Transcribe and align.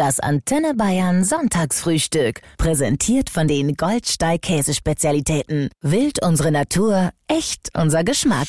Das 0.00 0.18
Antenne 0.18 0.72
Bayern 0.72 1.24
Sonntagsfrühstück. 1.24 2.40
Präsentiert 2.56 3.28
von 3.28 3.46
den 3.46 3.74
Goldsteig 3.74 4.40
Käsespezialitäten. 4.40 5.68
Wild 5.82 6.24
unsere 6.24 6.50
Natur, 6.50 7.10
echt 7.28 7.68
unser 7.76 8.02
Geschmack. 8.02 8.48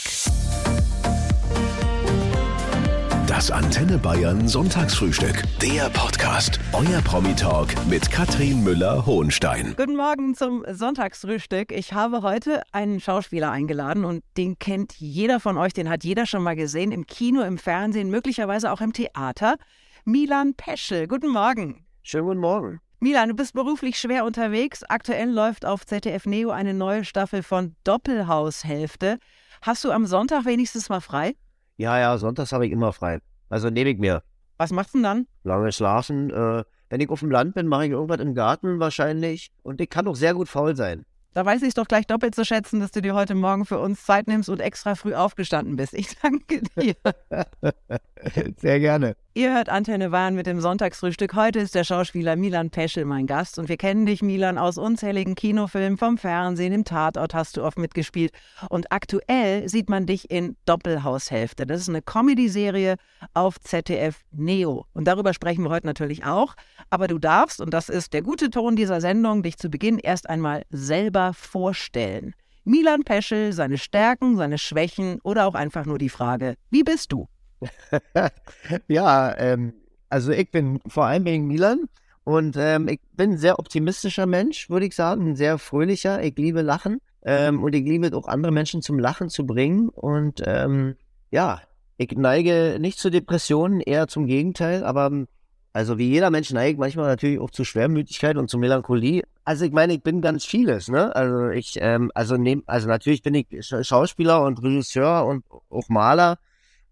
Das 3.27 3.51
Antenne 3.51 3.97
Bayern 3.97 4.47
Sonntagsfrühstück. 4.47 5.43
Der 5.61 5.89
Podcast. 5.89 6.57
Euer 6.71 7.01
Promi-Talk 7.01 7.67
mit 7.89 8.09
Katrin 8.09 8.63
Müller-Hohenstein. 8.63 9.73
Guten 9.75 9.97
Morgen 9.97 10.35
zum 10.35 10.63
Sonntagsfrühstück. 10.69 11.73
Ich 11.73 11.91
habe 11.91 12.21
heute 12.21 12.61
einen 12.71 13.01
Schauspieler 13.01 13.51
eingeladen 13.51 14.05
und 14.05 14.23
den 14.37 14.57
kennt 14.57 14.93
jeder 14.99 15.41
von 15.41 15.57
euch, 15.57 15.73
den 15.73 15.89
hat 15.89 16.05
jeder 16.05 16.25
schon 16.25 16.43
mal 16.43 16.55
gesehen, 16.55 16.93
im 16.93 17.07
Kino, 17.07 17.41
im 17.41 17.57
Fernsehen, 17.57 18.09
möglicherweise 18.09 18.71
auch 18.71 18.79
im 18.79 18.93
Theater. 18.93 19.57
Milan 20.05 20.55
Peschel. 20.55 21.07
Guten 21.07 21.29
Morgen. 21.29 21.85
Schönen 22.01 22.25
guten 22.25 22.39
Morgen. 22.39 22.79
Milan, 22.99 23.29
du 23.29 23.35
bist 23.35 23.53
beruflich 23.53 23.99
schwer 23.99 24.25
unterwegs. 24.25 24.83
Aktuell 24.83 25.29
läuft 25.29 25.65
auf 25.65 25.85
ZDF 25.85 26.25
Neo 26.25 26.49
eine 26.49 26.73
neue 26.73 27.05
Staffel 27.05 27.43
von 27.43 27.75
Doppelhaushälfte. 27.83 29.19
Hast 29.61 29.83
du 29.83 29.91
am 29.91 30.07
Sonntag 30.07 30.45
wenigstens 30.45 30.89
mal 30.89 31.01
frei? 31.01 31.35
Ja, 31.77 31.99
ja, 31.99 32.17
sonntags 32.17 32.51
habe 32.51 32.65
ich 32.65 32.71
immer 32.71 32.93
frei. 32.93 33.19
Also 33.49 33.69
nehme 33.69 33.91
ich 33.91 33.99
mir. 33.99 34.23
Was 34.57 34.71
machst 34.71 34.93
du 34.93 34.99
denn 34.99 35.03
dann? 35.03 35.27
Lange 35.43 35.71
schlafen. 35.71 36.31
Äh, 36.31 36.63
wenn 36.89 36.99
ich 37.01 37.09
auf 37.09 37.19
dem 37.19 37.31
Land 37.31 37.53
bin, 37.53 37.67
mache 37.67 37.85
ich 37.85 37.91
irgendwas 37.91 38.19
im 38.19 38.33
Garten 38.33 38.79
wahrscheinlich. 38.79 39.51
Und 39.61 39.81
ich 39.81 39.89
kann 39.89 40.07
auch 40.07 40.15
sehr 40.15 40.33
gut 40.33 40.49
faul 40.49 40.75
sein. 40.75 41.05
Da 41.33 41.45
weiß 41.45 41.61
ich 41.61 41.69
es 41.69 41.73
doch 41.75 41.87
gleich 41.87 42.05
doppelt 42.07 42.35
zu 42.35 42.43
schätzen, 42.43 42.81
dass 42.81 42.91
du 42.91 43.01
dir 43.01 43.15
heute 43.15 43.35
Morgen 43.35 43.65
für 43.65 43.79
uns 43.79 44.03
Zeit 44.03 44.27
nimmst 44.27 44.49
und 44.49 44.59
extra 44.59 44.95
früh 44.95 45.13
aufgestanden 45.13 45.77
bist. 45.77 45.93
Ich 45.93 46.09
danke 46.21 46.61
dir. 46.77 46.95
Sehr 48.57 48.79
gerne. 48.81 49.15
Ihr 49.33 49.53
hört 49.53 49.69
Antenne 49.69 50.09
Bayern 50.09 50.35
mit 50.35 50.45
dem 50.45 50.59
Sonntagsfrühstück. 50.59 51.35
Heute 51.35 51.59
ist 51.59 51.73
der 51.73 51.85
Schauspieler 51.85 52.35
Milan 52.35 52.69
Peschel 52.69 53.05
mein 53.05 53.27
Gast 53.27 53.59
und 53.59 53.69
wir 53.69 53.77
kennen 53.77 54.05
dich, 54.05 54.21
Milan, 54.21 54.57
aus 54.57 54.77
unzähligen 54.77 55.35
Kinofilmen, 55.35 55.97
vom 55.97 56.17
Fernsehen, 56.17 56.73
im 56.73 56.83
Tatort 56.83 57.33
hast 57.33 57.55
du 57.55 57.63
oft 57.63 57.79
mitgespielt 57.79 58.33
und 58.67 58.91
aktuell 58.91 59.69
sieht 59.69 59.89
man 59.89 60.05
dich 60.05 60.29
in 60.29 60.57
Doppelhaushälfte. 60.65 61.65
Das 61.65 61.79
ist 61.79 61.87
eine 61.87 62.01
Comedy-Serie 62.01 62.97
auf 63.33 63.57
ZDF 63.61 64.19
Neo 64.31 64.85
und 64.91 65.05
darüber 65.05 65.33
sprechen 65.33 65.63
wir 65.63 65.69
heute 65.69 65.87
natürlich 65.87 66.25
auch. 66.25 66.55
Aber 66.89 67.07
du 67.07 67.17
darfst, 67.17 67.61
und 67.61 67.73
das 67.73 67.87
ist 67.87 68.11
der 68.11 68.23
gute 68.23 68.49
Ton 68.49 68.75
dieser 68.75 68.99
Sendung, 68.99 69.43
dich 69.43 69.57
zu 69.57 69.69
Beginn 69.69 69.97
erst 69.97 70.29
einmal 70.29 70.63
selber 70.71 71.31
vorstellen. 71.33 72.33
Milan 72.65 73.05
Peschel, 73.05 73.53
seine 73.53 73.77
Stärken, 73.77 74.35
seine 74.35 74.57
Schwächen 74.57 75.21
oder 75.23 75.47
auch 75.47 75.55
einfach 75.55 75.85
nur 75.85 75.99
die 75.99 76.09
Frage, 76.09 76.55
wie 76.69 76.83
bist 76.83 77.13
du? 77.13 77.29
ja, 78.87 79.37
ähm, 79.37 79.73
also 80.09 80.31
ich 80.31 80.51
bin 80.51 80.79
vor 80.87 81.05
allem 81.05 81.25
wegen 81.25 81.47
Milan 81.47 81.87
und 82.23 82.55
ähm, 82.57 82.87
ich 82.87 82.99
bin 83.13 83.31
ein 83.31 83.37
sehr 83.37 83.59
optimistischer 83.59 84.25
Mensch, 84.25 84.69
würde 84.69 84.85
ich 84.85 84.95
sagen, 84.95 85.31
ein 85.31 85.35
sehr 85.35 85.57
fröhlicher. 85.57 86.23
Ich 86.23 86.37
liebe 86.37 86.61
Lachen 86.61 86.99
ähm, 87.23 87.63
und 87.63 87.73
ich 87.73 87.83
liebe 87.83 88.15
auch 88.15 88.27
andere 88.27 88.51
Menschen 88.51 88.81
zum 88.81 88.99
Lachen 88.99 89.29
zu 89.29 89.45
bringen 89.45 89.89
und 89.89 90.41
ähm, 90.45 90.95
ja, 91.29 91.61
ich 91.97 92.11
neige 92.11 92.77
nicht 92.79 92.99
zu 92.99 93.09
Depressionen, 93.09 93.79
eher 93.79 94.07
zum 94.07 94.25
Gegenteil, 94.25 94.83
aber 94.83 95.25
also 95.73 95.97
wie 95.97 96.09
jeder 96.09 96.29
Mensch 96.29 96.51
neigt 96.51 96.79
manchmal 96.79 97.07
natürlich 97.07 97.39
auch 97.39 97.51
zu 97.51 97.63
Schwermütigkeit 97.63 98.35
und 98.35 98.49
zu 98.49 98.57
Melancholie. 98.57 99.23
Also 99.45 99.65
ich 99.65 99.71
meine, 99.71 99.93
ich 99.93 100.03
bin 100.03 100.21
ganz 100.21 100.43
vieles, 100.43 100.89
ne? 100.89 101.15
Also 101.15 101.49
ich, 101.49 101.77
ähm, 101.79 102.11
also 102.13 102.35
nehm, 102.35 102.63
also 102.65 102.87
natürlich 102.87 103.21
bin 103.21 103.35
ich 103.35 103.47
Schauspieler 103.61 104.43
und 104.43 104.61
Regisseur 104.61 105.25
und 105.25 105.45
auch 105.69 105.87
Maler 105.87 106.37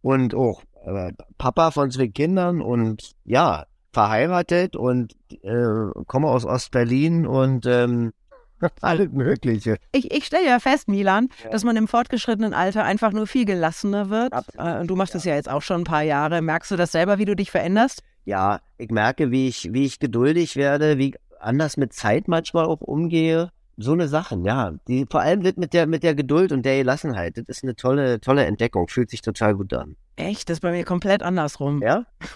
und 0.01 0.33
auch 0.35 0.63
äh, 0.85 1.11
Papa 1.37 1.71
von 1.71 1.91
zwei 1.91 2.07
Kindern 2.07 2.61
und 2.61 3.11
ja, 3.25 3.65
verheiratet 3.91 4.75
und 4.75 5.15
äh, 5.41 6.03
komme 6.07 6.27
aus 6.27 6.45
Ostberlin 6.45 7.25
und 7.25 7.65
ähm, 7.65 8.13
alles 8.81 9.09
Mögliche. 9.11 9.77
Ich, 9.91 10.11
ich 10.11 10.25
stelle 10.25 10.45
ja 10.45 10.59
fest, 10.59 10.87
Milan, 10.87 11.29
ja. 11.43 11.49
dass 11.49 11.63
man 11.63 11.75
im 11.75 11.87
fortgeschrittenen 11.87 12.53
Alter 12.53 12.83
einfach 12.83 13.11
nur 13.11 13.27
viel 13.27 13.45
gelassener 13.45 14.09
wird. 14.09 14.33
Äh, 14.57 14.79
und 14.79 14.87
du 14.87 14.95
machst 14.95 15.13
ja. 15.13 15.17
das 15.17 15.25
ja 15.25 15.35
jetzt 15.35 15.49
auch 15.49 15.61
schon 15.61 15.81
ein 15.81 15.85
paar 15.85 16.03
Jahre. 16.03 16.41
Merkst 16.41 16.71
du 16.71 16.75
das 16.75 16.91
selber, 16.91 17.17
wie 17.17 17.25
du 17.25 17.35
dich 17.35 17.51
veränderst? 17.51 18.03
Ja, 18.25 18.59
ich 18.77 18.89
merke, 18.89 19.31
wie 19.31 19.47
ich, 19.47 19.73
wie 19.73 19.85
ich 19.85 19.99
geduldig 19.99 20.55
werde, 20.55 20.97
wie 20.97 21.09
ich 21.09 21.15
anders 21.39 21.77
mit 21.77 21.93
Zeit 21.93 22.27
manchmal 22.27 22.65
auch 22.65 22.81
umgehe 22.81 23.49
so 23.79 23.93
eine 23.93 24.07
Sachen, 24.07 24.43
ja. 24.43 24.73
Die, 24.87 25.05
vor 25.09 25.21
allem 25.21 25.41
mit 25.55 25.73
der, 25.73 25.87
mit 25.87 26.03
der 26.03 26.13
Geduld 26.13 26.51
und 26.51 26.63
der 26.63 26.77
Gelassenheit. 26.77 27.37
Das 27.37 27.45
ist 27.47 27.63
eine 27.63 27.75
tolle, 27.75 28.19
tolle 28.19 28.45
Entdeckung. 28.45 28.87
Fühlt 28.89 29.09
sich 29.09 29.21
total 29.21 29.55
gut 29.55 29.73
an. 29.73 29.95
Echt? 30.17 30.49
Das 30.49 30.57
ist 30.57 30.61
bei 30.61 30.71
mir 30.71 30.83
komplett 30.83 31.23
andersrum. 31.23 31.81
Ja? 31.81 32.05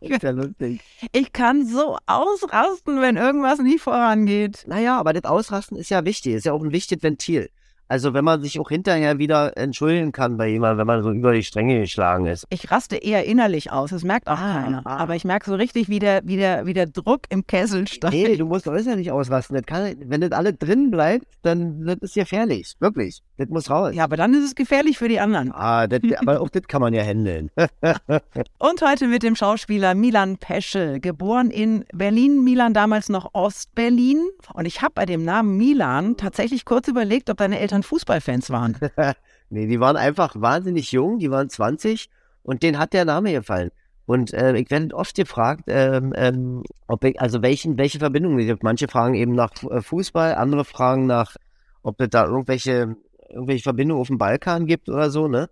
ist 0.00 0.22
ja 0.22 0.30
lustig. 0.30 0.80
Ich 1.12 1.32
kann 1.34 1.66
so 1.66 1.98
ausrasten, 2.06 3.02
wenn 3.02 3.16
irgendwas 3.16 3.58
nie 3.58 3.78
vorangeht. 3.78 4.64
Naja, 4.66 4.98
aber 4.98 5.12
das 5.12 5.24
Ausrasten 5.24 5.76
ist 5.76 5.90
ja 5.90 6.04
wichtig. 6.06 6.34
Ist 6.34 6.46
ja 6.46 6.54
auch 6.54 6.62
ein 6.62 6.72
wichtiges 6.72 7.02
Ventil. 7.02 7.50
Also 7.88 8.14
wenn 8.14 8.24
man 8.24 8.42
sich 8.42 8.58
auch 8.58 8.68
hinterher 8.68 9.18
wieder 9.18 9.56
entschuldigen 9.56 10.12
kann 10.12 10.36
bei 10.36 10.48
jemandem, 10.48 10.78
wenn 10.78 10.86
man 10.86 11.02
so 11.02 11.10
über 11.10 11.32
die 11.32 11.42
Stränge 11.42 11.80
geschlagen 11.80 12.26
ist. 12.26 12.46
Ich 12.50 12.70
raste 12.70 12.96
eher 12.96 13.24
innerlich 13.24 13.72
aus, 13.72 13.90
das 13.90 14.04
merkt 14.04 14.26
auch 14.28 14.38
ah, 14.38 14.62
keiner. 14.62 14.82
Ah. 14.84 14.96
Aber 14.96 15.14
ich 15.14 15.24
merke 15.24 15.50
so 15.50 15.54
richtig, 15.54 15.88
wie 15.88 15.98
der, 15.98 16.22
wie, 16.24 16.36
der, 16.36 16.66
wie 16.66 16.72
der 16.72 16.86
Druck 16.86 17.22
im 17.28 17.46
Kessel 17.46 17.86
steigt. 17.86 18.14
Nee, 18.14 18.36
du 18.36 18.46
musst 18.46 18.66
äußerlich 18.66 19.10
ausrasten. 19.10 19.56
Das 19.56 19.66
kann, 19.66 19.94
wenn 20.06 20.20
das 20.20 20.32
alles 20.32 20.58
drin 20.58 20.90
bleibt, 20.90 21.26
dann 21.42 21.84
das 21.84 21.98
ist 22.00 22.14
gefährlich. 22.14 22.74
Wirklich. 22.80 23.22
Das 23.36 23.48
muss 23.48 23.68
raus. 23.68 23.94
Ja, 23.94 24.04
aber 24.04 24.16
dann 24.16 24.32
ist 24.32 24.44
es 24.44 24.54
gefährlich 24.54 24.96
für 24.98 25.08
die 25.08 25.18
anderen. 25.18 25.50
Ah, 25.52 25.86
das, 25.88 26.00
aber 26.18 26.40
auch 26.40 26.48
das 26.48 26.62
kann 26.68 26.80
man 26.80 26.94
ja 26.94 27.02
handeln. 27.02 27.50
Und 28.58 28.82
heute 28.82 29.08
mit 29.08 29.22
dem 29.22 29.34
Schauspieler 29.34 29.94
Milan 29.94 30.38
Peschel, 30.38 31.00
geboren 31.00 31.50
in 31.50 31.84
Berlin, 31.92 32.44
Milan 32.44 32.74
damals 32.74 33.08
noch 33.08 33.34
Ostberlin. 33.34 34.22
Und 34.52 34.66
ich 34.66 34.82
habe 34.82 34.92
bei 34.94 35.06
dem 35.06 35.24
Namen 35.24 35.56
Milan 35.56 36.16
tatsächlich 36.16 36.64
kurz 36.64 36.86
überlegt, 36.86 37.28
ob 37.28 37.38
deine 37.38 37.58
Eltern 37.58 37.82
Fußballfans 37.82 38.50
waren. 38.50 38.76
nee, 39.50 39.66
die 39.66 39.80
waren 39.80 39.96
einfach 39.96 40.34
wahnsinnig 40.38 40.92
jung, 40.92 41.18
die 41.18 41.30
waren 41.30 41.50
20 41.50 42.08
und 42.44 42.62
denen 42.62 42.78
hat 42.78 42.92
der 42.92 43.04
Name 43.04 43.32
gefallen. 43.32 43.70
Und 44.06 44.34
äh, 44.34 44.56
ich 44.56 44.70
werde 44.70 44.94
oft 44.94 45.16
gefragt, 45.16 45.64
ähm, 45.68 46.12
ähm, 46.14 46.62
ob 46.86 47.04
ich, 47.04 47.20
also 47.20 47.42
welchen, 47.42 47.78
welche 47.78 47.98
Verbindungen. 47.98 48.58
Manche 48.62 48.86
fragen 48.86 49.14
eben 49.14 49.32
nach 49.32 49.50
äh, 49.64 49.80
Fußball, 49.80 50.34
andere 50.34 50.64
fragen 50.64 51.06
nach, 51.06 51.36
ob 51.82 52.00
es 52.00 52.10
da 52.10 52.26
irgendwelche, 52.26 52.96
irgendwelche 53.34 53.62
Verbindungen 53.62 54.00
auf 54.00 54.08
dem 54.08 54.18
Balkan 54.18 54.66
gibt 54.66 54.88
oder 54.88 55.10
so, 55.10 55.28
ne? 55.28 55.50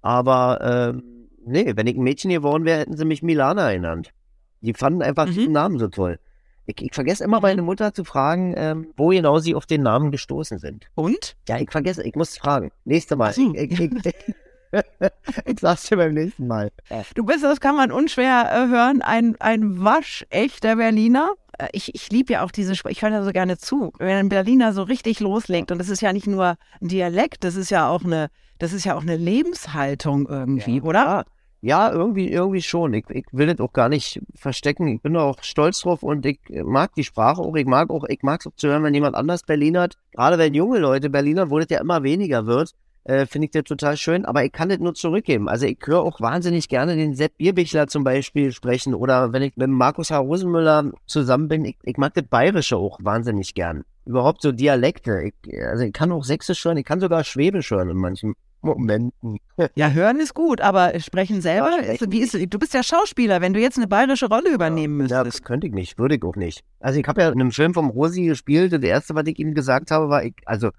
Aber 0.00 0.58
ähm, 0.62 1.28
nee, 1.44 1.72
wenn 1.74 1.86
ich 1.86 1.96
ein 1.96 2.02
Mädchen 2.02 2.30
geworden 2.30 2.64
wäre, 2.64 2.80
hätten 2.80 2.96
sie 2.96 3.04
mich 3.04 3.22
Milana 3.22 3.72
ernannt. 3.72 4.12
Die 4.60 4.74
fanden 4.74 5.02
einfach 5.02 5.26
mhm. 5.26 5.34
den 5.34 5.52
Namen 5.52 5.78
so 5.78 5.88
toll. 5.88 6.18
Ich, 6.66 6.80
ich 6.80 6.94
vergesse 6.94 7.24
immer 7.24 7.40
meine 7.40 7.62
Mutter 7.62 7.92
zu 7.92 8.04
fragen, 8.04 8.54
ähm, 8.56 8.88
wo 8.96 9.08
genau 9.08 9.38
sie 9.38 9.54
auf 9.54 9.66
den 9.66 9.82
Namen 9.82 10.12
gestoßen 10.12 10.58
sind. 10.58 10.86
Und? 10.94 11.36
Ja, 11.48 11.58
ich 11.58 11.70
vergesse, 11.70 12.04
ich 12.04 12.14
muss 12.14 12.38
fragen. 12.38 12.70
Nächste 12.84 13.16
Mal. 13.16 13.32
Ich, 13.36 13.38
ich, 13.38 13.80
ich, 13.80 14.14
ich 15.44 15.60
sag's 15.60 15.88
dir 15.88 15.96
beim 15.96 16.14
nächsten 16.14 16.46
Mal. 16.46 16.70
Du 17.14 17.24
bist, 17.24 17.42
das 17.42 17.60
kann 17.60 17.76
man 17.76 17.90
unschwer 17.90 18.48
äh, 18.52 18.68
hören, 18.68 19.02
ein, 19.02 19.36
ein 19.40 19.82
waschechter 19.82 20.76
Berliner. 20.76 21.32
Äh, 21.58 21.68
ich, 21.72 21.94
ich 21.94 22.10
liebe 22.10 22.32
ja 22.32 22.44
auch 22.44 22.50
diese 22.50 22.74
Sprache, 22.74 22.92
ich 22.92 23.02
höre 23.02 23.10
da 23.10 23.24
so 23.24 23.32
gerne 23.32 23.58
zu. 23.58 23.92
Wenn 23.98 24.16
ein 24.16 24.28
Berliner 24.28 24.72
so 24.72 24.82
richtig 24.82 25.20
loslegt, 25.20 25.70
und 25.70 25.78
das 25.78 25.88
ist 25.88 26.02
ja 26.02 26.12
nicht 26.12 26.26
nur 26.26 26.56
ein 26.80 26.88
Dialekt, 26.88 27.44
das 27.44 27.56
ist 27.56 27.70
ja 27.70 27.88
auch 27.88 28.04
eine, 28.04 28.28
das 28.58 28.72
ist 28.72 28.84
ja 28.84 28.96
auch 28.96 29.02
eine 29.02 29.16
Lebenshaltung 29.16 30.28
irgendwie, 30.28 30.78
ja. 30.78 30.82
oder? 30.82 31.24
Ja, 31.64 31.92
irgendwie, 31.92 32.28
irgendwie 32.28 32.60
schon. 32.60 32.92
Ich, 32.92 33.08
ich 33.10 33.24
will 33.30 33.46
das 33.46 33.60
auch 33.60 33.72
gar 33.72 33.88
nicht 33.88 34.20
verstecken. 34.34 34.88
Ich 34.88 35.00
bin 35.00 35.16
auch 35.16 35.40
stolz 35.42 35.80
drauf 35.80 36.02
und 36.02 36.26
ich 36.26 36.40
mag 36.50 36.92
die 36.96 37.04
Sprache 37.04 37.40
auch. 37.40 37.54
Ich 37.54 37.66
mag 37.66 37.88
auch, 37.90 38.04
ich 38.08 38.22
mag 38.22 38.40
es 38.40 38.48
auch 38.48 38.56
zu 38.56 38.66
hören, 38.66 38.82
wenn 38.82 38.94
jemand 38.94 39.14
anders 39.14 39.44
Berlin 39.44 39.78
hat. 39.78 39.96
Gerade 40.10 40.38
wenn 40.38 40.54
junge 40.54 40.80
Leute 40.80 41.08
Berliner, 41.08 41.50
wo 41.50 41.60
das 41.60 41.68
ja 41.70 41.80
immer 41.80 42.02
weniger 42.02 42.46
wird, 42.46 42.72
äh, 43.04 43.26
finde 43.26 43.46
ich 43.46 43.50
das 43.50 43.64
total 43.64 43.96
schön. 43.96 44.24
Aber 44.24 44.44
ich 44.44 44.52
kann 44.52 44.68
das 44.68 44.78
nur 44.78 44.94
zurückgeben. 44.94 45.48
Also 45.48 45.66
ich 45.66 45.78
höre 45.84 46.02
auch 46.02 46.20
wahnsinnig 46.20 46.68
gerne 46.68 46.96
den 46.96 47.14
Sepp 47.14 47.36
Bierbichler 47.36 47.86
zum 47.88 48.04
Beispiel 48.04 48.52
sprechen 48.52 48.94
oder 48.94 49.32
wenn 49.32 49.42
ich 49.42 49.56
mit 49.56 49.68
Markus 49.68 50.10
H. 50.10 50.18
Rosenmüller 50.18 50.92
zusammen 51.06 51.48
bin. 51.48 51.64
Ich, 51.64 51.76
ich 51.82 51.96
mag 51.96 52.14
das 52.14 52.24
Bayerische 52.24 52.76
auch 52.76 52.98
wahnsinnig 53.02 53.54
gern. 53.54 53.84
Überhaupt 54.04 54.42
so 54.42 54.52
Dialekte. 54.52 55.22
Ich, 55.22 55.64
also 55.64 55.84
ich 55.84 55.92
kann 55.92 56.12
auch 56.12 56.24
Sächsisch 56.24 56.64
hören, 56.64 56.76
ich 56.76 56.84
kann 56.84 57.00
sogar 57.00 57.24
Schwäbisch 57.24 57.70
hören 57.70 57.88
in 57.88 57.96
manchen 57.96 58.34
Momenten. 58.62 59.38
Ja, 59.74 59.90
hören 59.90 60.18
ist 60.18 60.34
gut, 60.34 60.60
aber 60.60 60.98
sprechen 60.98 61.40
selber, 61.40 61.70
also, 61.86 62.10
wie 62.10 62.20
ist, 62.20 62.34
du 62.34 62.58
bist 62.58 62.74
ja 62.74 62.82
Schauspieler, 62.82 63.40
wenn 63.40 63.52
du 63.52 63.60
jetzt 63.60 63.76
eine 63.76 63.86
bayerische 63.86 64.26
Rolle 64.26 64.52
übernehmen 64.52 64.96
müsstest. 64.96 65.18
Ja, 65.18 65.24
das 65.24 65.42
könnte 65.42 65.66
ich 65.66 65.72
nicht, 65.72 65.98
würde 65.98 66.16
ich 66.16 66.22
auch 66.24 66.36
nicht. 66.36 66.64
Also 66.80 66.98
ich 66.98 67.06
habe 67.06 67.20
ja 67.20 67.28
in 67.28 67.40
einem 67.40 67.52
Film 67.52 67.74
vom 67.74 67.90
Rosi 67.90 68.24
gespielt 68.24 68.72
und 68.72 68.82
das 68.82 68.88
erste, 68.88 69.14
was 69.14 69.26
ich 69.26 69.38
ihm 69.38 69.54
gesagt 69.54 69.90
habe, 69.90 70.08
war, 70.08 70.24
ich, 70.24 70.34
also 70.46 70.70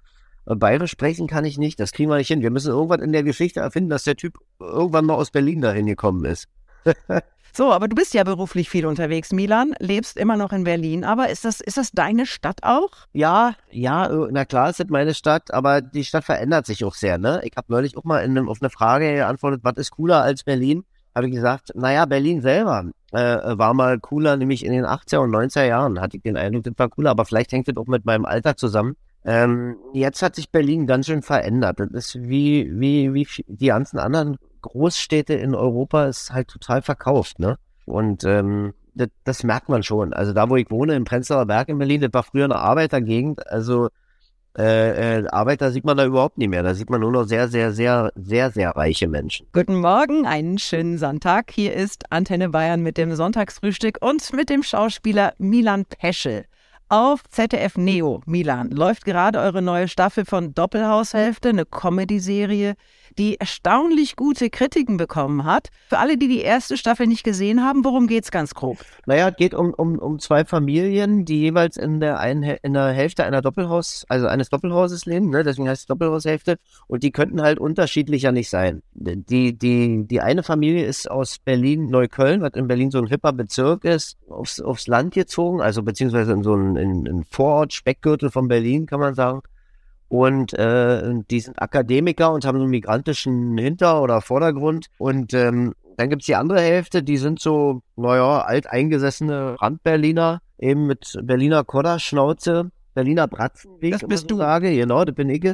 bayerisch 0.46 0.90
sprechen 0.90 1.26
kann 1.26 1.44
ich 1.44 1.58
nicht, 1.58 1.80
das 1.80 1.92
kriegen 1.92 2.10
wir 2.10 2.16
nicht 2.16 2.28
hin. 2.28 2.42
Wir 2.42 2.50
müssen 2.50 2.70
irgendwas 2.70 3.00
in 3.00 3.12
der 3.12 3.22
Geschichte 3.22 3.60
erfinden, 3.60 3.90
dass 3.90 4.04
der 4.04 4.16
Typ 4.16 4.38
irgendwann 4.60 5.06
mal 5.06 5.14
aus 5.14 5.30
Berlin 5.30 5.60
dahin 5.60 5.86
gekommen 5.86 6.24
ist. 6.24 6.46
So, 7.56 7.70
aber 7.70 7.86
du 7.86 7.94
bist 7.94 8.14
ja 8.14 8.24
beruflich 8.24 8.68
viel 8.68 8.84
unterwegs, 8.84 9.32
Milan, 9.32 9.76
lebst 9.78 10.16
immer 10.16 10.36
noch 10.36 10.52
in 10.52 10.64
Berlin. 10.64 11.04
Aber 11.04 11.28
ist 11.28 11.44
das, 11.44 11.60
ist 11.60 11.76
das 11.76 11.92
deine 11.92 12.26
Stadt 12.26 12.64
auch? 12.64 12.90
Ja, 13.12 13.54
ja, 13.70 14.06
äh, 14.06 14.28
na 14.32 14.44
klar, 14.44 14.70
es 14.70 14.80
ist 14.80 14.90
meine 14.90 15.14
Stadt, 15.14 15.54
aber 15.54 15.80
die 15.80 16.02
Stadt 16.02 16.24
verändert 16.24 16.66
sich 16.66 16.84
auch 16.84 16.96
sehr, 16.96 17.16
ne? 17.16 17.42
Ich 17.44 17.52
habe 17.56 17.72
neulich 17.72 17.96
auch 17.96 18.02
mal 18.02 18.24
in, 18.24 18.36
auf 18.48 18.60
eine 18.60 18.70
Frage 18.70 19.14
geantwortet, 19.14 19.60
was 19.62 19.76
ist 19.76 19.92
cooler 19.92 20.20
als 20.20 20.42
Berlin? 20.42 20.82
habe 21.14 21.28
ich 21.28 21.34
gesagt, 21.34 21.70
naja, 21.74 22.06
Berlin 22.06 22.42
selber 22.42 22.90
äh, 23.12 23.18
war 23.56 23.72
mal 23.72 23.98
cooler, 24.00 24.36
nämlich 24.36 24.64
in 24.64 24.72
den 24.72 24.84
80er 24.84 25.18
und 25.18 25.30
90er 25.30 25.64
Jahren 25.64 26.00
hatte 26.00 26.16
ich 26.16 26.22
den 26.22 26.36
Eindruck, 26.36 26.64
das 26.64 26.74
war 26.76 26.88
cooler, 26.88 27.10
aber 27.10 27.24
vielleicht 27.24 27.52
hängt 27.52 27.68
das 27.68 27.76
auch 27.76 27.86
mit 27.86 28.04
meinem 28.04 28.24
Alter 28.24 28.56
zusammen. 28.56 28.96
Ähm, 29.24 29.76
jetzt 29.92 30.22
hat 30.22 30.34
sich 30.34 30.50
Berlin 30.50 30.86
ganz 30.86 31.06
schön 31.06 31.22
verändert. 31.22 31.80
Das 31.80 32.14
ist 32.14 32.22
wie, 32.22 32.70
wie, 32.78 33.14
wie 33.14 33.26
die 33.46 33.66
ganzen 33.66 33.98
anderen 33.98 34.36
Großstädte 34.60 35.34
in 35.34 35.54
Europa 35.54 36.06
ist 36.06 36.32
halt 36.32 36.48
total 36.48 36.82
verkauft, 36.82 37.38
ne? 37.38 37.58
Und 37.86 38.24
ähm, 38.24 38.74
das, 38.94 39.08
das 39.24 39.42
merkt 39.42 39.68
man 39.68 39.82
schon. 39.82 40.12
Also 40.12 40.32
da, 40.32 40.48
wo 40.48 40.56
ich 40.56 40.70
wohne, 40.70 40.94
im 40.94 41.04
Prenzlauer 41.04 41.46
Berg 41.46 41.68
in 41.68 41.78
Berlin, 41.78 42.00
das 42.00 42.12
war 42.12 42.22
früher 42.22 42.44
eine 42.44 42.56
Arbeitergegend. 42.56 43.46
Also 43.50 43.88
äh, 44.56 45.18
äh, 45.18 45.28
Arbeiter 45.28 45.72
sieht 45.72 45.84
man 45.84 45.96
da 45.96 46.06
überhaupt 46.06 46.38
nicht 46.38 46.48
mehr. 46.48 46.62
Da 46.62 46.74
sieht 46.74 46.88
man 46.88 47.00
nur 47.00 47.10
noch 47.10 47.24
sehr, 47.24 47.48
sehr, 47.48 47.72
sehr, 47.72 48.12
sehr, 48.14 48.50
sehr 48.52 48.70
reiche 48.70 49.08
Menschen. 49.08 49.46
Guten 49.52 49.76
Morgen, 49.76 50.26
einen 50.26 50.58
schönen 50.58 50.96
Sonntag. 50.96 51.50
Hier 51.50 51.74
ist 51.74 52.04
Antenne 52.10 52.50
Bayern 52.50 52.80
mit 52.80 52.96
dem 52.96 53.14
Sonntagsfrühstück 53.14 53.98
und 54.00 54.32
mit 54.32 54.50
dem 54.50 54.62
Schauspieler 54.62 55.34
Milan 55.38 55.84
Peschel. 55.86 56.44
Auf 56.96 57.28
ZDF 57.28 57.76
Neo, 57.76 58.20
Milan, 58.24 58.70
läuft 58.70 59.04
gerade 59.04 59.40
eure 59.40 59.62
neue 59.62 59.88
Staffel 59.88 60.24
von 60.24 60.54
Doppelhaushälfte, 60.54 61.48
eine 61.48 61.66
Comedy-Serie, 61.66 62.74
die 63.18 63.38
erstaunlich 63.40 64.14
gute 64.14 64.48
Kritiken 64.48 64.96
bekommen 64.96 65.44
hat. 65.44 65.70
Für 65.88 65.98
alle, 65.98 66.16
die 66.16 66.28
die 66.28 66.40
erste 66.40 66.76
Staffel 66.76 67.08
nicht 67.08 67.24
gesehen 67.24 67.64
haben, 67.64 67.84
worum 67.84 68.06
geht's 68.06 68.30
ganz 68.30 68.54
grob? 68.54 68.78
Naja, 69.06 69.28
es 69.28 69.36
geht 69.36 69.54
um, 69.54 69.74
um, 69.74 69.98
um 69.98 70.18
zwei 70.20 70.44
Familien, 70.44 71.24
die 71.24 71.40
jeweils 71.40 71.76
in 71.76 71.98
der, 71.98 72.20
einen, 72.20 72.44
in 72.62 72.74
der 72.74 72.88
Hälfte 72.88 73.24
einer 73.24 73.42
Doppelhaus, 73.42 74.04
also 74.08 74.28
eines 74.28 74.48
Doppelhauses 74.48 75.04
leben, 75.04 75.30
ne? 75.30 75.42
deswegen 75.42 75.68
heißt 75.68 75.82
es 75.82 75.86
Doppelhaushälfte, 75.86 76.58
und 76.86 77.02
die 77.02 77.10
könnten 77.10 77.42
halt 77.42 77.58
unterschiedlicher 77.58 78.30
nicht 78.30 78.50
sein. 78.50 78.82
Die, 78.92 79.58
die, 79.58 80.06
die 80.06 80.20
eine 80.20 80.42
Familie 80.42 80.86
ist 80.86 81.10
aus 81.10 81.38
Berlin-Neukölln, 81.38 82.40
was 82.40 82.52
in 82.54 82.68
Berlin 82.68 82.90
so 82.90 82.98
ein 82.98 83.06
hipper 83.06 83.32
Bezirk 83.32 83.84
ist, 83.84 84.16
aufs, 84.28 84.60
aufs 84.60 84.86
Land 84.86 85.14
gezogen, 85.14 85.60
also 85.60 85.82
beziehungsweise 85.82 86.32
in 86.32 86.42
so 86.42 86.54
einen 86.54 86.83
in, 86.84 87.06
in 87.06 87.24
Vorort, 87.24 87.72
Speckgürtel 87.72 88.30
von 88.30 88.48
Berlin, 88.48 88.86
kann 88.86 89.00
man 89.00 89.14
sagen. 89.14 89.42
Und 90.08 90.52
äh, 90.54 91.02
die 91.30 91.40
sind 91.40 91.60
Akademiker 91.60 92.32
und 92.32 92.44
haben 92.44 92.58
so 92.58 92.62
einen 92.62 92.70
migrantischen 92.70 93.58
Hinter- 93.58 94.00
oder 94.02 94.20
Vordergrund. 94.20 94.86
Und 94.98 95.34
ähm, 95.34 95.74
dann 95.96 96.10
gibt's 96.10 96.26
die 96.26 96.36
andere 96.36 96.60
Hälfte, 96.60 97.02
die 97.02 97.16
sind 97.16 97.40
so, 97.40 97.82
naja, 97.96 98.42
alteingesessene 98.42 99.56
Randberliner, 99.60 100.40
eben 100.58 100.86
mit 100.86 101.18
Berliner 101.22 101.64
Kodderschnauze, 101.64 102.70
Berliner 102.94 103.26
Bratzen, 103.26 103.72
wie 103.80 103.90
das 103.90 104.04
bist 104.06 104.22
so 104.22 104.28
du. 104.28 104.36
sage. 104.36 104.74
Genau, 104.74 105.04
das 105.04 105.14
bin 105.14 105.28
ich. 105.30 105.52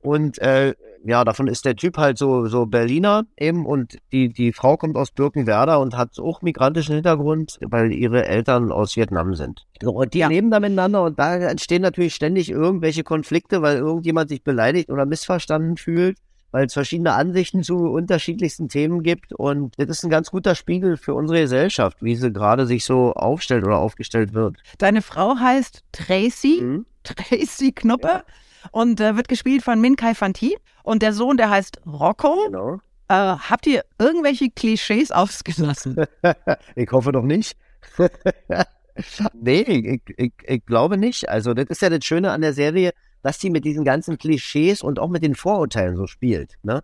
Und 0.00 0.38
äh, 0.38 0.74
ja, 1.04 1.24
davon 1.24 1.46
ist 1.46 1.64
der 1.64 1.76
Typ 1.76 1.96
halt 1.96 2.18
so, 2.18 2.46
so 2.46 2.66
Berliner 2.66 3.24
eben 3.38 3.64
und 3.66 3.98
die, 4.12 4.28
die 4.28 4.52
Frau 4.52 4.76
kommt 4.76 4.96
aus 4.96 5.10
Birkenwerder 5.10 5.80
und 5.80 5.96
hat 5.96 6.18
auch 6.18 6.42
migrantischen 6.42 6.94
Hintergrund, 6.94 7.58
weil 7.62 7.92
ihre 7.92 8.26
Eltern 8.26 8.70
aus 8.70 8.96
Vietnam 8.96 9.34
sind. 9.34 9.66
Und 9.84 10.14
die 10.14 10.18
Ja. 10.18 10.28
leben 10.28 10.50
da 10.50 10.60
miteinander 10.60 11.02
und 11.04 11.18
da 11.18 11.36
entstehen 11.36 11.82
natürlich 11.82 12.14
ständig 12.14 12.50
irgendwelche 12.50 13.02
Konflikte, 13.02 13.62
weil 13.62 13.78
irgendjemand 13.78 14.28
sich 14.28 14.42
beleidigt 14.44 14.90
oder 14.90 15.06
missverstanden 15.06 15.76
fühlt, 15.76 16.18
weil 16.50 16.66
es 16.66 16.72
verschiedene 16.74 17.12
Ansichten 17.14 17.62
zu 17.62 17.76
unterschiedlichsten 17.76 18.68
Themen 18.68 19.02
gibt 19.02 19.32
und 19.32 19.74
das 19.78 19.88
ist 19.88 20.04
ein 20.04 20.10
ganz 20.10 20.30
guter 20.30 20.54
Spiegel 20.54 20.96
für 20.96 21.14
unsere 21.14 21.40
Gesellschaft, 21.40 21.98
wie 22.02 22.16
sie 22.16 22.32
gerade 22.32 22.66
sich 22.66 22.84
so 22.84 23.12
aufstellt 23.12 23.64
oder 23.64 23.78
aufgestellt 23.78 24.34
wird. 24.34 24.56
Deine 24.78 25.00
Frau 25.00 25.36
heißt 25.36 25.82
Tracy, 25.92 26.60
Mhm. 26.62 26.86
Tracy 27.04 27.72
Knuppe. 27.72 28.22
Und 28.72 29.00
äh, 29.00 29.16
wird 29.16 29.28
gespielt 29.28 29.62
von 29.62 29.80
Min 29.80 29.96
Kai 29.96 30.14
Fanti. 30.14 30.56
Und 30.82 31.02
der 31.02 31.12
Sohn, 31.12 31.36
der 31.36 31.50
heißt 31.50 31.80
Rocco. 31.86 32.36
Genau. 32.46 32.74
Äh, 33.08 33.14
habt 33.14 33.66
ihr 33.66 33.84
irgendwelche 33.98 34.50
Klischees 34.50 35.10
ausgelassen? 35.10 35.96
ich 36.76 36.90
hoffe 36.92 37.12
doch 37.12 37.24
nicht. 37.24 37.56
nee, 39.40 39.60
ich, 39.62 40.02
ich, 40.16 40.32
ich 40.46 40.66
glaube 40.66 40.96
nicht. 40.96 41.28
Also, 41.28 41.54
das 41.54 41.66
ist 41.68 41.82
ja 41.82 41.90
das 41.90 42.04
Schöne 42.04 42.30
an 42.32 42.40
der 42.40 42.52
Serie, 42.52 42.92
dass 43.22 43.38
die 43.38 43.50
mit 43.50 43.64
diesen 43.64 43.84
ganzen 43.84 44.18
Klischees 44.18 44.82
und 44.82 44.98
auch 44.98 45.08
mit 45.08 45.22
den 45.22 45.34
Vorurteilen 45.34 45.96
so 45.96 46.06
spielt. 46.06 46.54
Ne? 46.62 46.82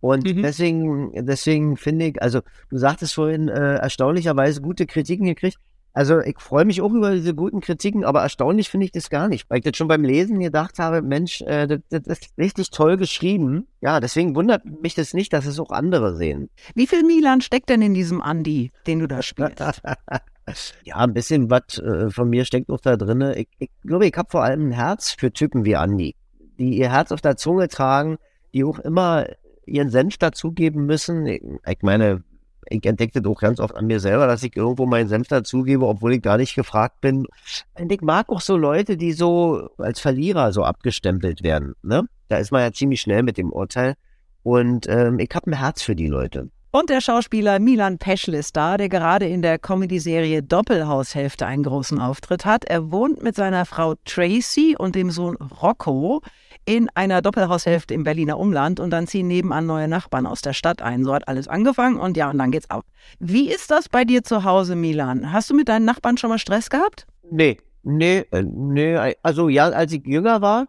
Und 0.00 0.24
Mhm. 0.24 0.42
deswegen, 0.42 1.26
deswegen 1.26 1.76
finde 1.76 2.06
ich, 2.06 2.22
also 2.22 2.40
du 2.70 2.78
sagtest 2.78 3.14
vorhin 3.14 3.48
äh, 3.48 3.76
erstaunlicherweise 3.76 4.60
gute 4.60 4.86
Kritiken 4.86 5.26
gekriegt. 5.26 5.58
Also 5.94 6.20
ich 6.20 6.38
freue 6.38 6.64
mich 6.64 6.80
auch 6.80 6.92
über 6.92 7.14
diese 7.14 7.34
guten 7.34 7.60
Kritiken, 7.60 8.04
aber 8.04 8.22
erstaunlich 8.22 8.70
finde 8.70 8.86
ich 8.86 8.92
das 8.92 9.10
gar 9.10 9.28
nicht, 9.28 9.48
weil 9.50 9.58
ich 9.58 9.64
das 9.64 9.76
schon 9.76 9.88
beim 9.88 10.04
Lesen 10.04 10.40
gedacht 10.40 10.78
habe, 10.78 11.02
Mensch, 11.02 11.42
äh, 11.42 11.66
das, 11.66 11.80
das 11.90 12.18
ist 12.18 12.38
richtig 12.38 12.70
toll 12.70 12.96
geschrieben. 12.96 13.66
Ja, 13.80 14.00
deswegen 14.00 14.34
wundert 14.34 14.64
mich 14.64 14.94
das 14.94 15.12
nicht, 15.12 15.32
dass 15.32 15.44
es 15.44 15.60
auch 15.60 15.70
andere 15.70 16.16
sehen. 16.16 16.48
Wie 16.74 16.86
viel 16.86 17.02
Milan 17.02 17.42
steckt 17.42 17.68
denn 17.68 17.82
in 17.82 17.92
diesem 17.92 18.22
Andi, 18.22 18.72
den 18.86 19.00
du 19.00 19.08
da 19.08 19.22
spielst? 19.22 19.60
Ja, 20.82 20.96
ein 20.96 21.14
bisschen 21.14 21.50
was 21.50 21.78
äh, 21.78 22.10
von 22.10 22.28
mir 22.28 22.44
steckt 22.44 22.68
auch 22.68 22.80
da 22.80 22.96
drinne. 22.96 23.38
Ich, 23.38 23.48
ich 23.60 23.70
glaube, 23.86 24.08
ich 24.08 24.14
habe 24.16 24.28
vor 24.28 24.42
allem 24.42 24.68
ein 24.68 24.72
Herz 24.72 25.12
für 25.12 25.32
Typen 25.32 25.64
wie 25.64 25.76
Andi, 25.76 26.16
die 26.58 26.78
ihr 26.78 26.90
Herz 26.90 27.12
auf 27.12 27.20
der 27.20 27.36
Zunge 27.36 27.68
tragen, 27.68 28.18
die 28.52 28.64
auch 28.64 28.80
immer 28.80 29.26
ihren 29.66 29.90
Senf 29.90 30.18
dazugeben 30.18 30.84
müssen. 30.84 31.26
Ich, 31.26 31.42
ich 31.64 31.82
meine, 31.82 32.24
ich 32.72 32.84
entdeckte 32.86 33.22
doch 33.22 33.40
ganz 33.40 33.60
oft 33.60 33.76
an 33.76 33.86
mir 33.86 34.00
selber, 34.00 34.26
dass 34.26 34.42
ich 34.42 34.56
irgendwo 34.56 34.86
meinen 34.86 35.08
Senf 35.08 35.28
dazugebe, 35.28 35.86
obwohl 35.86 36.14
ich 36.14 36.22
gar 36.22 36.38
nicht 36.38 36.54
gefragt 36.54 37.00
bin. 37.00 37.26
Und 37.78 37.92
ich 37.92 38.00
mag 38.00 38.28
auch 38.30 38.40
so 38.40 38.56
Leute, 38.56 38.96
die 38.96 39.12
so 39.12 39.68
als 39.78 40.00
Verlierer 40.00 40.52
so 40.52 40.64
abgestempelt 40.64 41.42
werden. 41.42 41.74
Ne? 41.82 42.06
Da 42.28 42.38
ist 42.38 42.50
man 42.50 42.62
ja 42.62 42.72
ziemlich 42.72 43.00
schnell 43.00 43.22
mit 43.22 43.36
dem 43.36 43.52
Urteil. 43.52 43.94
Und 44.42 44.88
ähm, 44.88 45.18
ich 45.18 45.30
habe 45.34 45.50
ein 45.50 45.58
Herz 45.58 45.82
für 45.82 45.94
die 45.94 46.08
Leute. 46.08 46.50
Und 46.74 46.88
der 46.88 47.02
Schauspieler 47.02 47.58
Milan 47.58 47.98
Peschel 47.98 48.32
ist 48.32 48.56
da, 48.56 48.78
der 48.78 48.88
gerade 48.88 49.28
in 49.28 49.42
der 49.42 49.58
Comedy-Serie 49.58 50.42
Doppelhaushälfte 50.42 51.44
einen 51.44 51.64
großen 51.64 51.98
Auftritt 51.98 52.46
hat. 52.46 52.64
Er 52.64 52.90
wohnt 52.90 53.22
mit 53.22 53.34
seiner 53.34 53.66
Frau 53.66 53.94
Tracy 54.06 54.74
und 54.78 54.94
dem 54.94 55.10
Sohn 55.10 55.36
Rocco 55.36 56.22
in 56.64 56.88
einer 56.94 57.20
Doppelhaushälfte 57.20 57.92
im 57.92 58.04
Berliner 58.04 58.38
Umland 58.38 58.80
und 58.80 58.88
dann 58.88 59.06
ziehen 59.06 59.28
nebenan 59.28 59.66
neue 59.66 59.86
Nachbarn 59.86 60.24
aus 60.24 60.40
der 60.40 60.54
Stadt 60.54 60.80
ein. 60.80 61.04
So 61.04 61.12
hat 61.12 61.28
alles 61.28 61.46
angefangen 61.46 62.00
und 62.00 62.16
ja, 62.16 62.30
und 62.30 62.38
dann 62.38 62.50
geht's 62.50 62.70
ab. 62.70 62.86
Wie 63.18 63.50
ist 63.50 63.70
das 63.70 63.90
bei 63.90 64.06
dir 64.06 64.24
zu 64.24 64.44
Hause, 64.44 64.74
Milan? 64.74 65.30
Hast 65.30 65.50
du 65.50 65.54
mit 65.54 65.68
deinen 65.68 65.84
Nachbarn 65.84 66.16
schon 66.16 66.30
mal 66.30 66.38
Stress 66.38 66.70
gehabt? 66.70 67.06
Nee, 67.30 67.58
nee, 67.82 68.24
äh, 68.30 68.44
nee, 68.44 69.14
also 69.22 69.50
ja, 69.50 69.68
als 69.68 69.92
ich 69.92 70.06
jünger 70.06 70.40
war, 70.40 70.68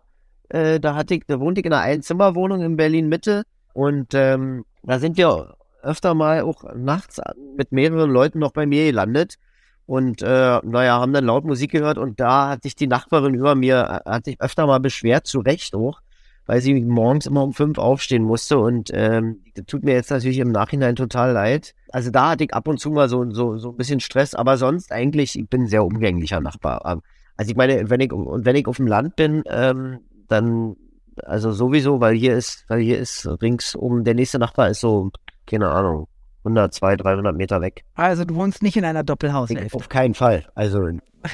äh, 0.50 0.82
da 0.82 0.96
hatte 0.96 1.16
ich, 1.16 1.24
da 1.28 1.40
wohnte 1.40 1.62
ich 1.62 1.66
in 1.66 1.72
einer 1.72 1.84
Einzimmerwohnung 1.84 2.62
in 2.62 2.76
Berlin 2.76 3.08
Mitte 3.08 3.44
und 3.74 4.14
ähm, 4.14 4.66
da 4.84 5.00
sind 5.00 5.16
wir 5.16 5.56
öfter 5.84 6.14
mal 6.14 6.42
auch 6.42 6.64
nachts 6.76 7.20
mit 7.58 7.72
mehreren 7.72 8.10
Leuten 8.10 8.40
noch 8.40 8.52
bei 8.52 8.66
mir 8.66 8.86
gelandet 8.86 9.38
und 9.86 10.22
äh, 10.22 10.60
naja, 10.64 11.00
haben 11.00 11.14
dann 11.14 11.26
laut 11.26 11.44
Musik 11.46 11.72
gehört 11.72 11.98
und 11.98 12.20
da 12.20 12.50
hat 12.50 12.64
sich 12.64 12.76
die 12.76 12.88
Nachbarin 12.88 13.34
über 13.34 13.56
mir, 13.56 14.02
äh, 14.06 14.10
hat 14.10 14.26
sich 14.26 14.40
öfter 14.40 14.66
mal 14.66 14.80
beschwert, 14.80 15.28
zu 15.28 15.40
Recht 15.40 15.76
auch, 15.76 16.00
weil 16.46 16.62
sie 16.62 16.74
morgens 16.82 17.26
immer 17.26 17.44
um 17.44 17.54
fünf 17.54 17.78
aufstehen 17.78 18.24
musste 18.24 18.60
und 18.60 18.92
ähm, 18.94 19.42
das 19.56 19.66
tut 19.66 19.84
mir 19.84 19.94
jetzt 19.94 20.12
natürlich 20.12 20.40
im 20.40 20.52
Nachhinein 20.52 20.96
total 20.96 21.34
leid. 21.34 21.74
Also 21.92 22.12
da 22.12 22.32
hatte 22.32 22.46
ich 22.46 22.54
ab 22.54 22.68
und 22.68 22.80
zu 22.80 22.92
mal 22.92 23.10
so, 23.10 23.30
so, 23.32 23.58
so 23.58 23.70
ein 23.70 23.78
bisschen 23.78 24.00
Stress, 24.00 24.36
aber 24.36 24.58
sonst 24.58 24.92
eigentlich, 24.92 25.38
ich 25.38 25.50
bin 25.50 25.64
ein 25.64 25.68
sehr 25.68 25.84
umgänglicher 25.84 26.40
Nachbar. 26.40 27.02
Also 27.36 27.52
ich 27.52 27.58
meine, 27.58 27.90
wenn 27.90 28.00
ich, 28.00 28.12
wenn 28.12 28.56
ich 28.56 28.68
auf 28.68 28.78
dem 28.78 28.88
Land 28.88 29.16
bin, 29.16 29.44
ähm, 29.48 30.00
dann, 30.28 30.76
also 31.24 31.52
sowieso, 31.52 32.00
weil 32.00 32.16
hier 32.16 32.36
ist, 32.36 32.66
weil 32.68 32.82
hier 32.82 33.00
ist 33.00 33.28
ringsum, 33.42 34.04
der 34.04 34.16
nächste 34.16 34.40
Nachbar 34.40 34.70
ist 34.70 34.80
so, 34.82 35.12
keine 35.46 35.70
Ahnung, 35.70 36.08
100, 36.40 36.74
200, 36.74 37.06
300 37.06 37.36
Meter 37.36 37.62
weg. 37.62 37.84
Also 37.96 38.26
du 38.26 38.36
wohnst 38.36 38.62
nicht 38.64 38.76
in 38.78 38.86
einer 38.86 39.04
Doppelhaushälfte. 39.04 39.76
auf 39.76 39.90
keinen 39.90 40.14
Fall. 40.14 40.46
Also 40.56 40.80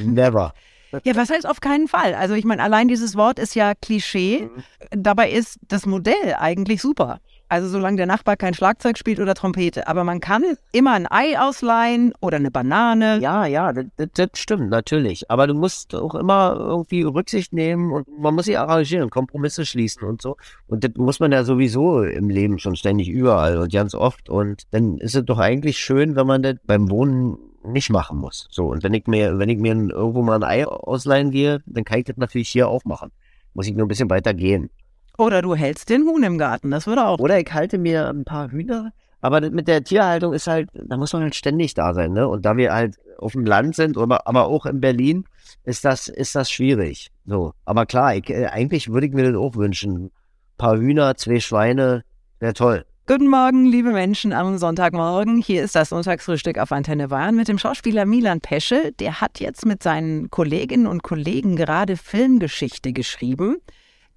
never. 0.02 0.54
Ja, 1.04 1.16
was 1.16 1.30
heißt 1.30 1.48
auf 1.48 1.62
keinen 1.62 1.88
Fall? 1.88 2.16
Also 2.16 2.34
ich 2.34 2.46
meine, 2.46 2.64
allein 2.64 2.88
dieses 2.88 3.16
Wort 3.16 3.38
ist 3.38 3.54
ja 3.54 3.74
Klischee. 3.76 4.50
Dabei 4.90 5.30
ist 5.30 5.60
das 5.68 5.86
Modell 5.86 6.34
eigentlich 6.40 6.82
super. 6.82 7.20
Also 7.50 7.68
solange 7.68 7.98
der 7.98 8.06
Nachbar 8.06 8.38
kein 8.38 8.54
Schlagzeug 8.54 8.98
spielt 8.98 9.20
oder 9.20 9.34
Trompete. 9.34 9.88
Aber 9.88 10.04
man 10.04 10.20
kann 10.20 10.44
immer 10.72 10.94
ein 10.94 11.08
Ei 11.10 11.40
ausleihen 11.40 12.14
oder 12.22 12.38
eine 12.38 12.52
Banane. 12.52 13.20
Ja, 13.22 13.48
ja, 13.48 13.74
das, 13.74 13.86
das, 14.14 14.30
stimmt, 14.36 14.70
natürlich. 14.70 15.32
Aber 15.32 15.48
du 15.48 15.56
musst 15.56 15.96
auch 15.96 16.14
immer 16.14 16.56
irgendwie 16.60 17.02
Rücksicht 17.02 17.52
nehmen 17.52 17.92
und 17.92 18.08
man 18.20 18.36
muss 18.36 18.46
sich 18.46 18.60
arrangieren, 18.60 19.10
Kompromisse 19.10 19.66
schließen 19.66 20.04
und 20.04 20.22
so. 20.22 20.38
Und 20.68 20.84
das 20.84 20.92
muss 20.96 21.20
man 21.20 21.32
ja 21.32 21.44
sowieso 21.44 22.04
im 22.04 22.30
Leben 22.30 22.60
schon 22.60 22.76
ständig 22.76 23.10
überall 23.10 23.58
und 23.58 23.74
ganz 23.74 23.96
oft. 23.96 24.30
Und 24.30 24.64
dann 24.70 25.00
ist 25.00 25.16
es 25.16 25.26
doch 25.26 25.40
eigentlich 25.40 25.80
schön, 25.80 26.16
wenn 26.16 26.28
man 26.28 26.44
das 26.44 26.56
beim 26.68 26.92
Wohnen 26.92 27.38
nicht 27.64 27.90
machen 27.90 28.20
muss. 28.20 28.48
So, 28.52 28.68
und 28.68 28.84
wenn 28.84 28.94
ich 28.94 29.08
mir, 29.08 29.40
wenn 29.40 29.50
ich 29.50 29.58
mir 29.58 29.74
irgendwo 29.74 30.22
mal 30.22 30.36
ein 30.36 30.44
Ei 30.44 30.68
ausleihen 30.68 31.32
gehe, 31.32 31.64
dann 31.66 31.84
kann 31.84 32.00
ich 32.00 32.06
das 32.06 32.18
natürlich 32.18 32.50
hier 32.50 32.68
auch 32.68 32.86
machen. 32.86 33.12
Muss 33.56 33.68
ich 33.68 33.74
nur 33.74 33.86
ein 33.86 33.90
bisschen 33.90 34.10
weiter 34.10 34.36
gehen. 34.36 34.70
Oder 35.20 35.42
du 35.42 35.54
hältst 35.54 35.90
den 35.90 36.04
Huhn 36.04 36.24
im 36.24 36.38
Garten. 36.38 36.72
Das 36.72 36.88
würde 36.88 37.06
auch. 37.06 37.20
Oder 37.20 37.40
ich 37.40 37.52
halte 37.52 37.78
mir 37.78 38.08
ein 38.08 38.24
paar 38.24 38.50
Hühner. 38.52 38.94
Aber 39.20 39.42
mit 39.42 39.68
der 39.68 39.84
Tierhaltung 39.84 40.32
ist 40.32 40.48
halt, 40.48 40.70
da 40.74 40.96
muss 40.96 41.12
man 41.12 41.24
halt 41.24 41.36
ständig 41.36 41.74
da 41.74 41.94
sein, 41.94 42.14
ne? 42.14 42.26
Und 42.26 42.46
da 42.46 42.56
wir 42.56 42.72
halt 42.72 42.96
auf 43.18 43.34
dem 43.34 43.46
Land 43.46 43.76
sind, 43.76 43.98
aber, 43.98 44.26
aber 44.28 44.48
auch 44.48 44.66
in 44.66 44.80
Berlin, 44.80 45.26
ist 45.66 45.84
das, 45.84 46.08
ist 46.08 46.36
das 46.36 46.50
schwierig. 46.50 47.10
So. 47.26 47.52
Aber 47.66 47.86
klar, 47.86 48.16
ich, 48.16 48.30
äh, 48.30 48.46
eigentlich 48.46 48.94
würde 48.94 49.08
ich 49.08 49.14
mir 49.14 49.30
das 49.30 49.36
auch 49.36 49.56
wünschen. 49.56 50.06
Ein 50.06 50.12
paar 50.58 50.78
Hühner, 50.78 51.16
zwei 51.16 51.42
Schweine, 51.42 52.04
wäre 52.40 52.54
toll. 52.54 52.86
Guten 53.06 53.28
Morgen, 53.28 53.66
liebe 53.66 53.92
Menschen 53.92 54.32
am 54.32 54.58
Sonntagmorgen. 54.58 55.42
Hier 55.42 55.66
ist 55.66 55.76
das 55.76 55.90
Sonntagsfrühstück 55.90 56.58
auf 56.60 56.72
Antenne 56.72 57.10
Bayern 57.10 57.36
mit 57.36 57.50
dem 57.50 57.58
Schauspieler 57.58 58.06
Milan 58.06 58.40
Peschel. 58.40 58.94
Der 59.00 59.20
hat 59.20 59.42
jetzt 59.42 59.66
mit 59.66 59.84
seinen 59.84 60.30
Kolleginnen 60.30 60.88
und 60.88 61.04
Kollegen 61.04 61.58
gerade 61.58 61.98
Filmgeschichte 61.98 62.94
geschrieben. 62.94 63.58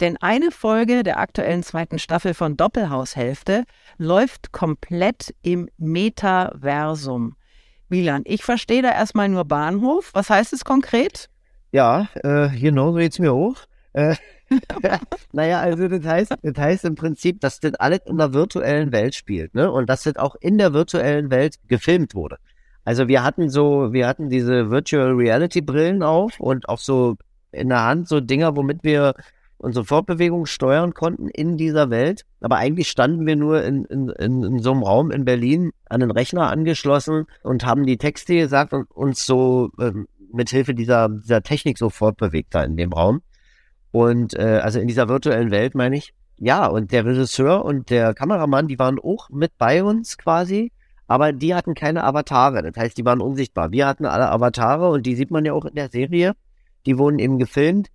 Denn 0.02 0.16
eine 0.16 0.50
Folge 0.50 1.04
der 1.04 1.20
aktuellen 1.20 1.62
zweiten 1.62 2.00
Staffel 2.00 2.34
von 2.34 2.56
Doppelhaushälfte 2.56 3.62
läuft 3.98 4.50
komplett 4.50 5.32
im 5.42 5.68
Metaversum. 5.78 7.36
Milan, 7.88 8.22
ich 8.24 8.42
verstehe 8.42 8.82
da 8.82 8.90
erstmal 8.90 9.28
nur 9.28 9.44
Bahnhof. 9.44 10.10
Was 10.12 10.28
heißt 10.28 10.52
es 10.54 10.64
konkret? 10.64 11.30
Ja, 11.70 12.08
äh, 12.16 12.48
genau 12.48 12.90
so 12.90 12.98
geht's 12.98 13.20
mir 13.20 13.32
auch. 13.32 13.54
Äh, 13.92 14.16
naja, 15.32 15.60
also 15.60 15.86
das 15.86 16.04
heißt, 16.04 16.34
das 16.42 16.58
heißt 16.58 16.84
im 16.84 16.96
Prinzip, 16.96 17.40
dass 17.40 17.60
das 17.60 17.74
alles 17.74 18.00
in 18.06 18.18
der 18.18 18.32
virtuellen 18.32 18.90
Welt 18.90 19.14
spielt, 19.14 19.54
ne? 19.54 19.70
Und 19.70 19.88
dass 19.88 20.02
das 20.02 20.16
auch 20.16 20.34
in 20.40 20.58
der 20.58 20.72
virtuellen 20.72 21.30
Welt 21.30 21.58
gefilmt 21.68 22.16
wurde. 22.16 22.38
Also 22.84 23.06
wir 23.06 23.22
hatten 23.22 23.50
so, 23.50 23.92
wir 23.92 24.08
hatten 24.08 24.30
diese 24.30 24.68
Virtual 24.68 25.12
Reality 25.12 25.60
Brillen 25.60 26.02
auf 26.02 26.40
und 26.40 26.68
auch 26.68 26.78
so 26.78 27.14
in 27.52 27.68
der 27.68 27.84
Hand 27.84 28.08
so 28.08 28.18
Dinger, 28.18 28.56
womit 28.56 28.82
wir 28.82 29.14
unsere 29.62 29.84
Fortbewegung 29.84 30.46
steuern 30.46 30.92
konnten 30.92 31.28
in 31.28 31.56
dieser 31.56 31.90
Welt. 31.90 32.24
Aber 32.40 32.56
eigentlich 32.56 32.88
standen 32.88 33.26
wir 33.26 33.36
nur 33.36 33.62
in, 33.64 33.84
in, 33.84 34.08
in, 34.08 34.42
in 34.42 34.58
so 34.58 34.72
einem 34.72 34.82
Raum 34.82 35.10
in 35.10 35.24
Berlin 35.24 35.70
an 35.88 36.00
den 36.00 36.10
Rechner 36.10 36.50
angeschlossen 36.50 37.26
und 37.42 37.64
haben 37.64 37.86
die 37.86 37.98
Texte 37.98 38.34
gesagt 38.34 38.72
und 38.72 38.90
uns 38.90 39.24
so 39.24 39.70
ähm, 39.80 40.06
mit 40.32 40.50
Hilfe 40.50 40.74
dieser, 40.74 41.08
dieser 41.08 41.42
Technik 41.42 41.78
so 41.78 41.90
fortbewegt 41.90 42.54
da 42.54 42.64
in 42.64 42.76
dem 42.76 42.92
Raum. 42.92 43.22
Und 43.92 44.34
äh, 44.34 44.60
also 44.62 44.80
in 44.80 44.88
dieser 44.88 45.08
virtuellen 45.08 45.50
Welt 45.50 45.74
meine 45.74 45.96
ich. 45.96 46.12
Ja, 46.38 46.66
und 46.66 46.90
der 46.90 47.04
Regisseur 47.04 47.64
und 47.64 47.90
der 47.90 48.14
Kameramann, 48.14 48.66
die 48.66 48.78
waren 48.78 48.98
auch 48.98 49.30
mit 49.30 49.56
bei 49.58 49.84
uns 49.84 50.18
quasi, 50.18 50.72
aber 51.06 51.32
die 51.32 51.54
hatten 51.54 51.74
keine 51.74 52.02
Avatare. 52.02 52.62
Das 52.62 52.76
heißt, 52.76 52.96
die 52.96 53.04
waren 53.04 53.20
unsichtbar. 53.20 53.70
Wir 53.70 53.86
hatten 53.86 54.06
alle 54.06 54.30
Avatare 54.30 54.88
und 54.88 55.06
die 55.06 55.14
sieht 55.14 55.30
man 55.30 55.44
ja 55.44 55.52
auch 55.52 55.66
in 55.66 55.74
der 55.74 55.88
Serie. 55.88 56.32
Die 56.86 56.98
wurden 56.98 57.18
eben 57.18 57.38
gefilmt. 57.38 57.88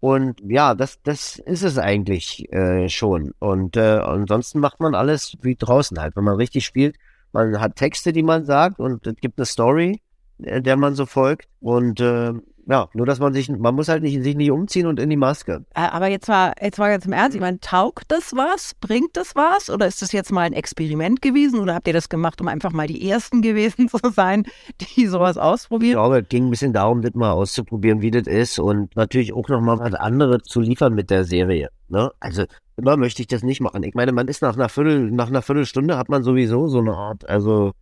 Und 0.00 0.40
ja, 0.46 0.74
das, 0.74 1.00
das 1.02 1.38
ist 1.38 1.62
es 1.62 1.78
eigentlich 1.78 2.52
äh, 2.52 2.88
schon. 2.88 3.34
Und 3.40 3.76
äh, 3.76 3.98
ansonsten 3.98 4.60
macht 4.60 4.80
man 4.80 4.94
alles 4.94 5.36
wie 5.42 5.56
draußen 5.56 5.98
halt. 5.98 6.14
Wenn 6.16 6.24
man 6.24 6.36
richtig 6.36 6.64
spielt, 6.64 6.96
man 7.32 7.60
hat 7.60 7.76
Texte, 7.76 8.12
die 8.12 8.22
man 8.22 8.44
sagt 8.44 8.78
und 8.78 9.06
es 9.06 9.16
gibt 9.16 9.38
eine 9.38 9.46
Story, 9.46 10.00
der 10.38 10.76
man 10.76 10.94
so 10.94 11.06
folgt. 11.06 11.48
Und 11.60 12.00
äh, 12.00 12.32
ja, 12.68 12.86
nur 12.92 13.06
dass 13.06 13.18
man 13.18 13.32
sich, 13.32 13.48
man 13.48 13.74
muss 13.74 13.88
halt 13.88 14.02
nicht, 14.02 14.22
sich 14.22 14.36
nicht 14.36 14.50
umziehen 14.50 14.86
und 14.86 15.00
in 15.00 15.08
die 15.08 15.16
Maske. 15.16 15.64
Äh, 15.74 15.80
aber 15.80 16.08
jetzt 16.08 16.28
war, 16.28 16.52
jetzt 16.62 16.78
war 16.78 16.90
ganz 16.90 17.06
im 17.06 17.14
Ernst, 17.14 17.34
ich 17.34 17.40
meine, 17.40 17.58
taugt 17.60 18.04
das 18.08 18.34
was? 18.36 18.74
Bringt 18.74 19.16
das 19.16 19.34
was? 19.34 19.70
Oder 19.70 19.86
ist 19.86 20.02
das 20.02 20.12
jetzt 20.12 20.30
mal 20.30 20.42
ein 20.42 20.52
Experiment 20.52 21.22
gewesen? 21.22 21.60
Oder 21.60 21.74
habt 21.74 21.86
ihr 21.86 21.94
das 21.94 22.10
gemacht, 22.10 22.42
um 22.42 22.48
einfach 22.48 22.70
mal 22.72 22.86
die 22.86 23.08
Ersten 23.08 23.40
gewesen 23.42 23.88
zu 23.88 23.98
sein, 24.10 24.44
die 24.80 25.06
sowas 25.06 25.38
ausprobieren? 25.38 25.92
Ich 25.92 25.96
glaube, 25.96 26.20
es 26.20 26.28
ging 26.28 26.46
ein 26.46 26.50
bisschen 26.50 26.74
darum, 26.74 27.00
das 27.00 27.14
mal 27.14 27.32
auszuprobieren, 27.32 28.02
wie 28.02 28.10
das 28.10 28.26
ist 28.26 28.58
und 28.58 28.94
natürlich 28.96 29.32
auch 29.32 29.48
nochmal 29.48 29.78
was 29.78 29.94
anderes 29.94 30.42
zu 30.42 30.60
liefern 30.60 30.94
mit 30.94 31.08
der 31.08 31.24
Serie. 31.24 31.70
Ne? 31.88 32.10
Also, 32.20 32.44
immer 32.76 32.98
möchte 32.98 33.22
ich 33.22 33.28
das 33.28 33.42
nicht 33.42 33.62
machen. 33.62 33.82
Ich 33.82 33.94
meine, 33.94 34.12
man 34.12 34.28
ist 34.28 34.42
nach 34.42 34.54
einer 34.54 34.68
Viertel, 34.68 35.10
nach 35.10 35.28
einer 35.28 35.40
Viertelstunde 35.40 35.96
hat 35.96 36.10
man 36.10 36.22
sowieso 36.22 36.68
so 36.68 36.80
eine 36.80 36.94
Art, 36.94 37.26
also, 37.26 37.72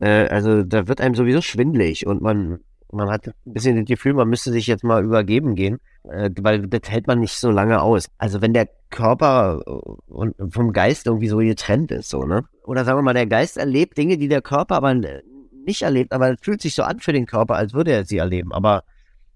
äh, 0.00 0.26
also 0.28 0.62
da 0.62 0.88
wird 0.88 1.00
einem 1.00 1.14
sowieso 1.14 1.40
schwindlig 1.40 2.06
und 2.06 2.22
man 2.22 2.60
man 2.90 3.10
hat 3.10 3.28
ein 3.28 3.34
bisschen 3.44 3.76
das 3.76 3.84
Gefühl, 3.84 4.14
man 4.14 4.28
müsste 4.28 4.50
sich 4.50 4.66
jetzt 4.66 4.84
mal 4.84 5.04
übergeben 5.04 5.54
gehen, 5.54 5.78
äh, 6.04 6.30
weil 6.40 6.66
das 6.66 6.90
hält 6.90 7.06
man 7.06 7.20
nicht 7.20 7.34
so 7.34 7.50
lange 7.50 7.82
aus. 7.82 8.08
Also 8.16 8.40
wenn 8.40 8.54
der 8.54 8.68
Körper 8.90 9.60
äh, 9.66 9.70
und 10.10 10.34
vom 10.50 10.72
Geist 10.72 11.06
irgendwie 11.06 11.28
so 11.28 11.38
getrennt 11.38 11.90
ist, 11.90 12.08
so, 12.08 12.24
ne? 12.24 12.44
Oder 12.64 12.84
sagen 12.84 12.98
wir 12.98 13.02
mal, 13.02 13.14
der 13.14 13.26
Geist 13.26 13.58
erlebt 13.58 13.98
Dinge, 13.98 14.16
die 14.16 14.28
der 14.28 14.42
Körper 14.42 14.76
aber 14.76 14.94
nicht 14.94 15.82
erlebt, 15.82 16.12
aber 16.12 16.32
es 16.32 16.40
fühlt 16.40 16.62
sich 16.62 16.74
so 16.74 16.82
an 16.82 17.00
für 17.00 17.12
den 17.12 17.26
Körper, 17.26 17.56
als 17.56 17.74
würde 17.74 17.92
er 17.92 18.04
sie 18.04 18.18
erleben. 18.18 18.52
Aber 18.52 18.84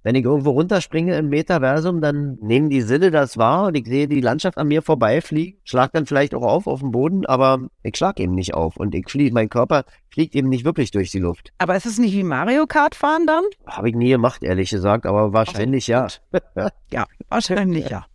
wenn 0.03 0.15
ich 0.15 0.25
irgendwo 0.25 0.51
runterspringe 0.51 1.17
im 1.17 1.29
Metaversum, 1.29 2.01
dann 2.01 2.39
nehmen 2.41 2.71
die 2.71 2.83
Sinne 2.83 3.11
das 3.11 3.39
wahr 3.39 3.67
und 3.67 3.75
ich 3.77 3.87
sehe 3.87 4.09
die 4.09 4.21
Landschaft 4.21 4.59
an 4.59 4.69
mir 4.69 4.83
vorbeifliegen, 4.83 5.61
schlag 5.65 5.93
dann 5.93 6.07
vielleicht 6.07 6.35
auch 6.35 6.43
auf 6.43 6.67
auf 6.67 6.81
dem 6.81 6.91
Boden, 6.91 7.27
aber 7.27 7.61
ich 7.83 7.97
schlag 7.97 8.19
eben 8.21 8.35
nicht 8.35 8.55
auf 8.55 8.77
und 8.77 8.95
ich 8.95 9.09
fliege, 9.09 9.33
mein 9.33 9.49
Körper 9.49 9.85
fliegt 10.11 10.35
eben 10.35 10.49
nicht 10.49 10.65
wirklich 10.65 10.91
durch 10.91 11.11
die 11.11 11.21
Luft. 11.21 11.53
Aber 11.59 11.77
ist 11.77 11.87
es 11.87 11.99
nicht 11.99 12.15
wie 12.15 12.25
Mario 12.25 12.67
Kart 12.67 12.95
fahren 12.95 13.27
dann? 13.27 13.45
Habe 13.67 13.89
ich 13.89 13.95
nie 13.95 14.11
gemacht, 14.11 14.43
ehrlich 14.43 14.71
gesagt, 14.71 15.07
aber 15.07 15.33
wahrscheinlich 15.33 15.87
so, 15.87 15.93
ja. 15.93 16.07
ja, 16.91 17.07
wahrscheinlich 17.29 17.89
ja. 17.89 18.07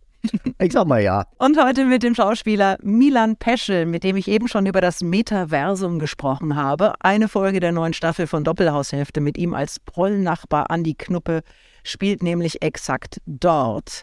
Ich 0.60 0.72
sag 0.72 0.86
mal 0.86 1.02
ja. 1.02 1.24
Und 1.38 1.62
heute 1.62 1.84
mit 1.84 2.02
dem 2.02 2.14
Schauspieler 2.14 2.78
Milan 2.82 3.36
Peschel, 3.36 3.86
mit 3.86 4.04
dem 4.04 4.16
ich 4.16 4.28
eben 4.28 4.48
schon 4.48 4.66
über 4.66 4.80
das 4.80 5.02
Metaversum 5.02 5.98
gesprochen 5.98 6.56
habe. 6.56 6.94
Eine 7.00 7.28
Folge 7.28 7.60
der 7.60 7.72
neuen 7.72 7.92
Staffel 7.92 8.26
von 8.26 8.44
Doppelhaushälfte 8.44 9.20
mit 9.20 9.38
ihm 9.38 9.54
als 9.54 9.78
Prollnachbar 9.80 10.70
Andi 10.70 10.94
Knuppe 10.94 11.42
spielt 11.84 12.22
nämlich 12.22 12.62
exakt 12.62 13.20
dort. 13.26 14.02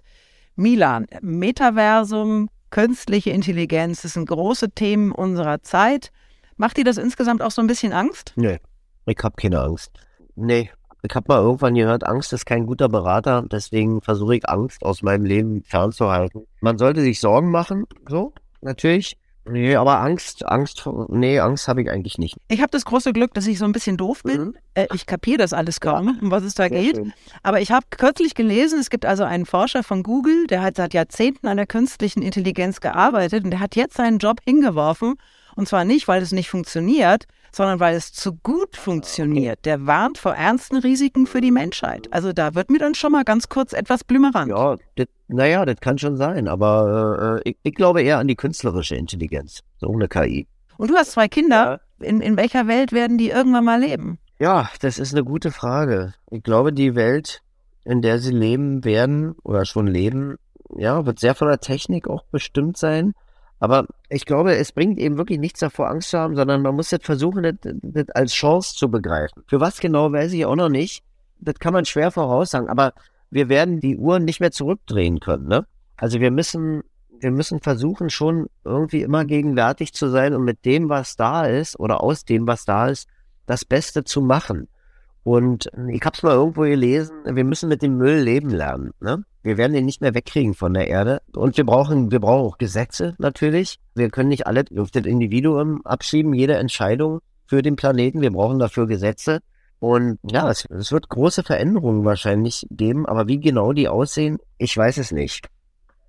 Milan, 0.55 1.05
Metaversum, 1.22 2.50
künstliche 2.70 3.32
Intelligenz, 3.32 4.01
das 4.01 4.13
sind 4.13 4.27
große 4.29 4.72
Themen 4.72 5.12
unserer 5.12 5.62
Zeit. 5.62 6.12
Macht 6.58 6.77
dir 6.77 6.86
das 6.86 6.98
insgesamt 6.98 7.41
auch 7.41 7.51
so 7.51 7.62
ein 7.62 7.67
bisschen 7.67 7.91
Angst? 7.91 8.34
Nee, 8.36 8.60
ich 9.05 9.17
habe 9.22 9.36
keine 9.36 9.62
Angst. 9.62 9.91
Nee, 10.36 10.72
ich 11.10 11.16
habe 11.16 11.26
mal 11.28 11.42
irgendwann 11.42 11.76
gehört, 11.76 12.06
Angst 12.06 12.34
ist 12.34 12.46
kein 12.46 12.66
guter 12.66 12.90
Berater, 12.90 13.44
deswegen 13.50 14.02
versuche 14.02 14.38
ich 14.38 14.50
Angst 14.50 14.84
aus 14.84 15.02
meinem 15.02 15.26
Leben 15.26 15.64
fernzuhalten. 15.64 16.46
Man 16.62 16.78
sollte 16.78 17.02
sich 17.02 17.20
Sorgen 17.20 17.52
machen, 17.52 17.86
so, 18.08 18.34
natürlich. 18.62 19.18
Nee, 19.48 19.76
aber 19.76 20.00
Angst, 20.00 20.44
Angst, 20.48 20.90
nee, 21.10 21.40
Angst 21.40 21.68
habe 21.68 21.84
ich 21.84 21.92
eigentlich 21.92 22.18
nicht. 22.18 22.36
Ich 22.48 22.62
habe 22.62 22.72
das 22.72 22.84
große 22.84 23.14
Glück, 23.14 23.34
dass 23.36 23.46
ich 23.46 23.60
so 23.60 23.66
ein 23.66 23.74
bisschen 23.74 23.96
doof 23.96 24.24
bin. 24.24 24.42
Mhm. 24.42 24.56
Äh, 24.74 24.88
ich 24.96 25.06
kapiere 25.06 25.38
das 25.38 25.54
alles 25.54 25.80
kaum, 25.80 26.08
ja. 26.08 26.14
um 26.20 26.32
was 26.32 26.44
es 26.44 26.56
da 26.56 26.68
Sehr 26.68 26.82
geht. 26.82 26.96
Schön. 26.96 27.14
Aber 27.44 27.62
ich 27.62 27.72
habe 27.72 27.86
kürzlich 27.92 28.34
gelesen, 28.34 28.80
es 28.80 28.90
gibt 28.90 29.06
also 29.06 29.24
einen 29.24 29.46
Forscher 29.46 29.84
von 29.84 30.02
Google, 30.02 30.48
der 30.48 30.64
hat 30.64 30.78
seit 30.78 30.96
Jahrzehnten 30.96 31.48
an 31.48 31.58
der 31.58 31.68
künstlichen 31.68 32.24
Intelligenz 32.24 32.82
gearbeitet 32.82 33.44
und 33.44 33.52
der 33.52 33.60
hat 33.60 33.76
jetzt 33.76 33.98
seinen 33.98 34.18
Job 34.18 34.40
hingeworfen. 34.44 35.16
Und 35.56 35.68
zwar 35.68 35.86
nicht, 35.86 36.08
weil 36.08 36.24
es 36.24 36.32
nicht 36.32 36.50
funktioniert, 36.50 37.26
sondern 37.56 37.80
weil 37.80 37.96
es 37.96 38.12
zu 38.12 38.34
gut 38.36 38.76
funktioniert. 38.76 39.64
Der 39.64 39.88
warnt 39.88 40.18
vor 40.18 40.34
ernsten 40.34 40.76
Risiken 40.76 41.26
für 41.26 41.40
die 41.40 41.52
Menschheit. 41.52 42.12
Also 42.12 42.34
da 42.34 42.54
wird 42.54 42.70
mir 42.70 42.80
dann 42.80 42.96
schon 42.96 43.14
mal 43.14 43.24
ganz 43.24 43.48
kurz 43.48 43.72
etwas 43.72 44.04
blümerant. 44.04 44.50
Ja, 44.50 44.76
das, 44.96 45.08
naja, 45.30 45.66
das 45.66 45.80
kann 45.80 45.98
schon 45.98 46.18
sein, 46.18 46.50
aber 46.50 47.42
äh, 47.46 47.50
ich, 47.50 47.58
ich, 47.64 47.74
glaube 47.74 48.02
eher 48.02 48.18
an 48.18 48.28
die 48.28 48.36
künstlerische 48.36 48.98
Intelligenz, 48.98 49.62
so 49.78 49.90
eine 49.90 50.10
KI. 50.10 50.48
Und 50.78 50.92
du 50.92 50.96
hast 50.96 51.12
zwei 51.12 51.30
Kinder. 51.30 51.80
Ja. 52.02 52.06
In, 52.06 52.20
in 52.20 52.36
welcher 52.36 52.68
Welt 52.68 52.92
werden 52.92 53.18
die 53.18 53.30
irgendwann 53.30 53.64
mal 53.64 53.80
leben? 53.80 54.20
Ja, 54.38 54.70
das 54.82 55.00
ist 55.00 55.14
eine 55.14 55.24
gute 55.24 55.52
Frage. 55.52 56.14
Ich 56.30 56.44
glaube, 56.44 56.74
die 56.74 56.94
Welt, 56.94 57.42
in 57.86 58.02
der 58.02 58.20
sie 58.20 58.34
leben 58.34 58.84
werden 58.84 59.36
oder 59.44 59.64
schon 59.64 59.88
leben, 59.88 60.36
ja, 60.76 61.06
wird 61.06 61.20
sehr 61.20 61.36
von 61.36 61.48
der 61.48 61.62
Technik 61.62 62.10
auch 62.10 62.26
bestimmt 62.26 62.76
sein. 62.76 63.14
Aber 63.60 63.86
ich 64.10 64.26
glaube, 64.26 64.56
es 64.56 64.72
bringt 64.72 65.00
eben 65.00 65.18
wirklich 65.18 65.40
nichts 65.40 65.60
davor, 65.60 65.90
Angst 65.90 66.10
zu 66.10 66.20
haben, 66.20 66.36
sondern 66.36 66.62
man 66.62 66.76
muss 66.76 66.92
jetzt 66.92 67.06
versuchen, 67.06 67.44
das, 67.44 67.56
das 67.62 68.10
als 68.10 68.34
Chance 68.34 68.76
zu 68.76 68.90
begreifen. 68.90 69.44
Für 69.48 69.60
was 69.60 69.80
genau 69.80 70.12
weiß 70.12 70.34
ich 70.34 70.46
auch 70.46 70.56
noch 70.56 70.70
nicht. 70.70 71.04
Das 71.40 71.56
kann 71.56 71.74
man 71.74 71.86
schwer 71.86 72.12
voraussagen, 72.12 72.70
aber 72.70 72.94
wir 73.30 73.50
werden 73.50 73.80
die 73.80 73.98
Uhren 73.98 74.26
nicht 74.26 74.40
mehr 74.40 74.52
zurückdrehen 74.52 75.20
können. 75.20 75.48
Ne? 75.48 75.66
Also 75.98 76.20
wir 76.20 76.32
müssen, 76.32 76.84
wir 77.20 77.32
müssen 77.32 77.60
versuchen, 77.60 78.10
schon 78.10 78.48
irgendwie 78.64 79.02
immer 79.02 79.26
gegenwärtig 79.26 79.94
zu 79.94 80.10
sein 80.10 80.34
und 80.34 80.44
mit 80.44 80.66
dem, 80.66 80.90
was 80.90 81.16
da 81.16 81.46
ist 81.46 81.80
oder 81.80 82.02
aus 82.02 82.26
dem, 82.26 82.48
was 82.48 82.66
da 82.66 82.88
ist, 82.88 83.08
das 83.46 83.66
Beste 83.66 84.04
zu 84.04 84.22
machen. 84.22 84.68
Und 85.25 85.72
ich 85.91 86.01
habe 86.03 86.15
es 86.15 86.22
mal 86.22 86.36
irgendwo 86.36 86.62
gelesen, 86.62 87.15
wir 87.25 87.44
müssen 87.44 87.67
mit 87.67 87.82
dem 87.82 87.98
Müll 87.98 88.20
leben 88.20 88.51
lernen. 88.51 88.91
Ne? 89.00 89.24
Wir 89.41 89.58
werden 89.58 89.75
ihn 89.75 89.84
nicht 89.84 90.00
mehr 90.00 90.13
wegkriegen 90.13 90.53
von 90.53 90.75
der 90.75 90.88
Erde. 90.88 91.20
Und 91.36 91.58
wir 91.58 91.65
brauchen, 91.65 92.12
wir 92.12 92.20
brauchen 92.20 92.46
auch 92.46 92.60
Gesetze 92.60 93.15
natürlich. 93.17 93.79
Wir 93.96 94.12
können 94.12 94.29
nicht 94.29 94.46
alle 94.46 94.65
auf 94.77 94.91
das 94.91 95.05
Individuum 95.05 95.84
abschieben, 95.84 96.36
jede 96.36 96.58
Entscheidung 96.58 97.22
für 97.48 97.63
den 97.63 97.75
Planeten. 97.75 98.22
Wir 98.22 98.29
brauchen 98.29 98.60
dafür 98.60 98.86
Gesetze. 98.86 99.39
Und 99.79 100.20
ja, 100.29 100.48
es, 100.48 100.65
es 100.65 100.91
wird 100.91 101.10
große 101.10 101.41
Veränderungen 101.41 102.05
wahrscheinlich 102.05 102.67
geben, 102.70 103.08
aber 103.08 103.27
wie 103.27 103.39
genau 103.39 103.74
die 103.74 103.89
aussehen, 103.89 104.38
ich 104.60 104.77
weiß 104.77 105.00
es 105.00 105.12
nicht. 105.12 105.48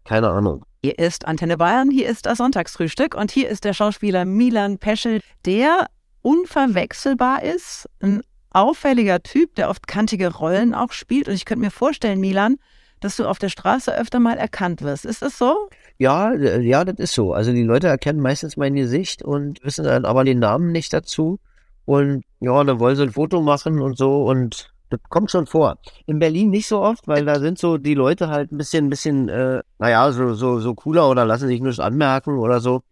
Keine 0.04 0.28
Ahnung. 0.28 0.66
Hier 0.82 0.98
ist 0.98 1.26
Antenne 1.26 1.56
Bayern, 1.56 1.90
hier 1.90 2.06
ist 2.06 2.26
das 2.26 2.36
Sonntagsfrühstück 2.36 3.14
und 3.14 3.30
hier 3.30 3.48
ist 3.48 3.64
der 3.64 3.72
Schauspieler 3.72 4.26
Milan 4.26 4.76
Peschel, 4.76 5.22
der 5.46 5.86
unverwechselbar 6.20 7.42
ist, 7.42 7.88
ein 8.00 8.20
auffälliger 8.56 9.22
Typ, 9.22 9.54
der 9.54 9.68
oft 9.68 9.86
kantige 9.86 10.34
Rollen 10.34 10.74
auch 10.74 10.92
spielt. 10.92 11.28
Und 11.28 11.34
ich 11.34 11.44
könnte 11.44 11.64
mir 11.64 11.70
vorstellen, 11.70 12.20
Milan, 12.20 12.56
dass 13.00 13.16
du 13.16 13.26
auf 13.26 13.38
der 13.38 13.50
Straße 13.50 13.96
öfter 13.96 14.18
mal 14.18 14.38
erkannt 14.38 14.82
wirst. 14.82 15.04
Ist 15.04 15.22
das 15.22 15.36
so? 15.36 15.68
Ja, 15.98 16.32
äh, 16.32 16.60
ja, 16.62 16.84
das 16.84 16.98
ist 16.98 17.14
so. 17.14 17.32
Also 17.32 17.52
die 17.52 17.62
Leute 17.62 17.88
erkennen 17.88 18.20
meistens 18.20 18.56
mein 18.56 18.74
Gesicht 18.74 19.22
und 19.22 19.62
wissen 19.62 19.84
dann 19.84 20.04
aber 20.04 20.24
den 20.24 20.38
Namen 20.38 20.72
nicht 20.72 20.92
dazu. 20.92 21.38
Und 21.84 22.24
ja, 22.40 22.64
dann 22.64 22.80
wollen 22.80 22.96
sie 22.96 23.02
ein 23.02 23.12
Foto 23.12 23.42
machen 23.42 23.80
und 23.80 23.96
so 23.96 24.24
und 24.24 24.72
das 24.88 25.00
kommt 25.08 25.30
schon 25.30 25.46
vor. 25.46 25.78
In 26.06 26.18
Berlin 26.18 26.50
nicht 26.50 26.68
so 26.68 26.80
oft, 26.80 27.06
weil 27.08 27.24
da 27.24 27.38
sind 27.40 27.58
so 27.58 27.76
die 27.76 27.94
Leute 27.94 28.28
halt 28.28 28.52
ein 28.52 28.58
bisschen, 28.58 28.86
ein 28.86 28.90
bisschen, 28.90 29.28
äh, 29.28 29.62
naja, 29.78 30.10
so, 30.12 30.34
so, 30.34 30.60
so 30.60 30.74
cooler 30.74 31.10
oder 31.10 31.24
lassen 31.24 31.48
sich 31.48 31.60
nichts 31.60 31.80
anmerken 31.80 32.38
oder 32.38 32.60
so. 32.60 32.82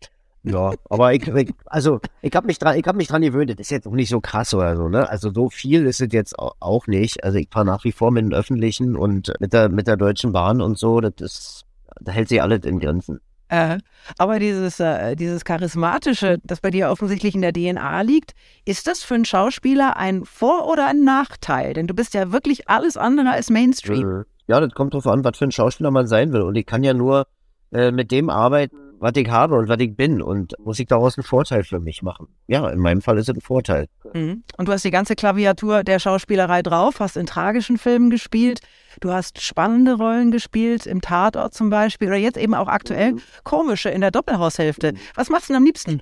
Ja, 0.45 0.73
aber 0.91 1.15
ich, 1.15 1.27
ich 1.27 1.55
also 1.65 2.01
ich 2.21 2.35
habe 2.35 2.47
mich 2.47 2.59
dran, 2.59 2.79
ich 2.79 2.87
habe 2.87 2.99
mich 2.99 3.09
dran 3.09 3.23
gewöhnt. 3.23 3.51
Das 3.51 3.59
ist 3.59 3.71
jetzt 3.71 3.87
auch 3.87 3.93
nicht 3.93 4.11
so 4.11 4.21
krass 4.21 4.53
oder 4.53 4.77
so, 4.77 4.89
ne? 4.89 5.09
Also 5.09 5.33
so 5.33 5.49
viel 5.49 5.87
ist 5.87 6.03
es 6.03 6.13
jetzt 6.13 6.39
auch 6.39 6.87
nicht. 6.87 7.25
Also 7.25 7.39
ich 7.39 7.49
fahre 7.51 7.65
nach 7.65 7.85
wie 7.85 7.93
vor 7.93 8.11
mit 8.11 8.25
den 8.25 8.35
Öffentlichen 8.35 8.95
und 8.95 9.33
mit 9.41 9.55
der 9.55 9.71
mit 9.71 9.87
der 9.87 9.97
Deutschen 9.97 10.33
Bahn 10.33 10.61
und 10.61 10.79
so. 10.79 11.01
Das 11.01 11.15
ist, 11.19 11.65
da 12.01 12.13
hält 12.13 12.29
sich 12.29 12.43
alles 12.43 12.65
in 12.65 12.79
Grenzen. 12.79 13.21
Äh, 13.49 13.79
aber 14.19 14.39
dieses, 14.39 14.81
äh, 14.81 15.17
dieses 15.17 15.45
Charismatische, 15.45 16.39
das 16.45 16.61
bei 16.61 16.71
dir 16.71 16.91
offensichtlich 16.91 17.35
in 17.35 17.43
der 17.43 17.53
DNA 17.53 18.03
liegt, 18.03 18.33
ist 18.65 18.87
das 18.87 19.03
für 19.03 19.15
einen 19.15 19.25
Schauspieler 19.25 19.97
ein 19.97 20.25
Vor- 20.25 20.67
oder 20.67 20.89
ein 20.89 21.05
Nachteil? 21.05 21.73
Denn 21.73 21.87
du 21.87 21.95
bist 21.95 22.15
ja 22.15 22.33
wirklich 22.33 22.69
alles 22.69 22.97
andere 22.97 23.31
als 23.31 23.51
Mainstream. 23.51 24.21
Äh, 24.21 24.25
ja, 24.47 24.61
das 24.61 24.73
kommt 24.73 24.93
drauf 24.93 25.07
an, 25.07 25.25
was 25.25 25.39
für 25.39 25.45
ein 25.45 25.53
Schauspieler 25.53 25.91
man 25.91 26.07
sein 26.07 26.33
will. 26.33 26.43
Und 26.43 26.55
ich 26.57 26.67
kann 26.67 26.85
ja 26.85 26.95
nur 26.95 27.27
äh, 27.73 27.91
mit 27.91 28.11
dem 28.11 28.29
arbeiten, 28.29 28.77
was 28.99 29.13
ich 29.17 29.29
habe 29.29 29.57
und 29.57 29.69
was 29.69 29.79
ich 29.81 29.97
bin 29.97 30.23
und 30.23 30.55
muss 30.59 30.79
ich 30.79 30.87
daraus 30.87 31.19
einen 31.19 31.25
Vorteil 31.25 31.65
für 31.65 31.81
mich 31.81 32.03
machen. 32.03 32.29
Ja, 32.47 32.69
in 32.69 32.79
meinem 32.79 33.01
Fall 33.01 33.19
ist 33.19 33.29
es 33.29 33.35
ein 33.35 33.41
Vorteil. 33.41 33.87
Mhm. 34.13 34.45
Und 34.57 34.69
du 34.69 34.73
hast 34.73 34.85
die 34.85 34.91
ganze 34.91 35.15
Klaviatur 35.15 35.85
der 35.85 35.99
Schauspielerei 35.99 36.63
drauf, 36.63 37.01
hast 37.01 37.17
in 37.17 37.27
tragischen 37.27 37.79
Filmen 37.79 38.11
gespielt, 38.11 38.61
du 39.01 39.11
hast 39.11 39.41
spannende 39.41 39.95
Rollen 39.95 40.31
gespielt, 40.31 40.87
im 40.87 41.01
Tatort 41.01 41.55
zum 41.55 41.71
Beispiel 41.71 42.09
oder 42.09 42.17
jetzt 42.17 42.39
eben 42.39 42.55
auch 42.55 42.69
aktuell 42.69 43.13
mhm. 43.13 43.21
komische 43.43 43.91
in 43.91 44.01
der 44.01 44.11
Doppelhaushälfte. 44.11 44.95
Was 45.15 45.31
machst 45.31 45.49
du 45.49 45.53
denn 45.53 45.59
am 45.59 45.65
liebsten? 45.65 46.01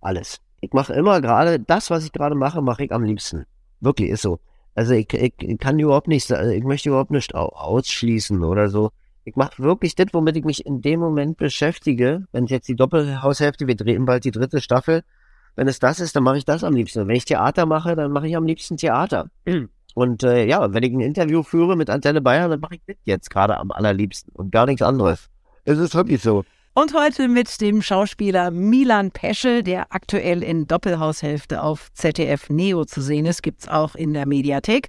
Alles. 0.00 0.40
Ich 0.60 0.72
mache 0.72 0.94
immer 0.94 1.20
gerade 1.20 1.60
das, 1.60 1.90
was 1.90 2.04
ich 2.04 2.12
gerade 2.12 2.34
mache, 2.34 2.62
mache 2.62 2.84
ich 2.84 2.92
am 2.92 3.04
liebsten. 3.04 3.44
Wirklich, 3.80 4.10
ist 4.10 4.22
so. 4.22 4.40
Also 4.74 4.94
ich, 4.94 5.12
ich, 5.12 5.34
ich 5.38 5.58
kann 5.58 5.78
überhaupt 5.78 6.08
nicht, 6.08 6.30
ich 6.30 6.64
möchte 6.64 6.88
überhaupt 6.88 7.10
nicht 7.10 7.34
ausschließen 7.34 8.42
oder 8.42 8.68
so. 8.68 8.90
Ich 9.24 9.36
mache 9.36 9.62
wirklich 9.62 9.94
das, 9.94 10.08
womit 10.12 10.36
ich 10.36 10.44
mich 10.44 10.66
in 10.66 10.82
dem 10.82 11.00
Moment 11.00 11.38
beschäftige. 11.38 12.26
Wenn 12.32 12.44
es 12.44 12.50
jetzt 12.50 12.68
die 12.68 12.76
Doppelhaushälfte, 12.76 13.66
wir 13.66 13.74
drehen 13.74 14.04
bald 14.04 14.24
die 14.24 14.30
dritte 14.30 14.60
Staffel. 14.60 15.02
Wenn 15.56 15.68
es 15.68 15.78
das 15.78 16.00
ist, 16.00 16.14
dann 16.14 16.24
mache 16.24 16.38
ich 16.38 16.44
das 16.44 16.64
am 16.64 16.74
liebsten. 16.74 17.00
Und 17.00 17.08
wenn 17.08 17.16
ich 17.16 17.24
Theater 17.24 17.64
mache, 17.64 17.96
dann 17.96 18.12
mache 18.12 18.28
ich 18.28 18.36
am 18.36 18.44
liebsten 18.44 18.76
Theater. 18.76 19.30
Und 19.94 20.24
äh, 20.24 20.44
ja, 20.44 20.74
wenn 20.74 20.82
ich 20.82 20.92
ein 20.92 21.00
Interview 21.00 21.42
führe 21.42 21.76
mit 21.76 21.88
Antenne 21.88 22.20
Bayern, 22.20 22.50
dann 22.50 22.60
mache 22.60 22.74
ich 22.74 22.80
das 22.86 22.96
jetzt 23.04 23.30
gerade 23.30 23.56
am 23.56 23.70
allerliebsten 23.70 24.32
und 24.34 24.50
gar 24.50 24.66
nichts 24.66 24.82
anderes. 24.82 25.30
Es 25.64 25.78
ist 25.78 25.94
wirklich 25.94 26.20
so. 26.20 26.44
Und 26.74 26.92
heute 26.92 27.28
mit 27.28 27.60
dem 27.60 27.80
Schauspieler 27.80 28.50
Milan 28.50 29.12
Peschel, 29.12 29.62
der 29.62 29.94
aktuell 29.94 30.42
in 30.42 30.66
Doppelhaushälfte 30.66 31.62
auf 31.62 31.92
ZDF 31.92 32.50
Neo 32.50 32.84
zu 32.84 33.00
sehen 33.00 33.26
ist, 33.26 33.44
gibt's 33.44 33.68
auch 33.68 33.94
in 33.94 34.12
der 34.12 34.26
Mediathek. 34.26 34.88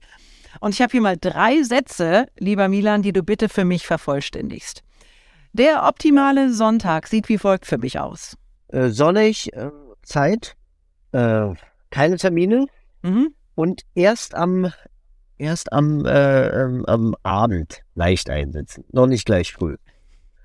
Und 0.59 0.73
ich 0.73 0.81
habe 0.81 0.91
hier 0.91 1.01
mal 1.01 1.17
drei 1.17 1.63
Sätze, 1.63 2.27
lieber 2.37 2.67
Milan, 2.67 3.01
die 3.01 3.13
du 3.13 3.23
bitte 3.23 3.49
für 3.49 3.65
mich 3.65 3.85
vervollständigst. 3.85 4.83
Der 5.53 5.87
optimale 5.87 6.51
Sonntag 6.51 7.07
sieht 7.07 7.29
wie 7.29 7.37
folgt 7.37 7.65
für 7.65 7.77
mich 7.77 7.99
aus. 7.99 8.37
Äh, 8.67 8.89
sonnig, 8.89 9.53
äh, 9.53 9.69
Zeit, 10.03 10.55
äh, 11.11 11.53
keine 11.91 12.17
Termine 12.17 12.65
mhm. 13.03 13.33
und 13.55 13.83
erst 13.93 14.35
am 14.35 14.71
erst 15.37 15.71
am, 15.73 16.05
äh, 16.05 16.47
ähm, 16.49 16.85
am 16.85 17.15
Abend 17.23 17.83
leicht 17.95 18.29
einsitzen, 18.29 18.85
noch 18.91 19.07
nicht 19.07 19.25
gleich 19.25 19.53
früh. 19.53 19.77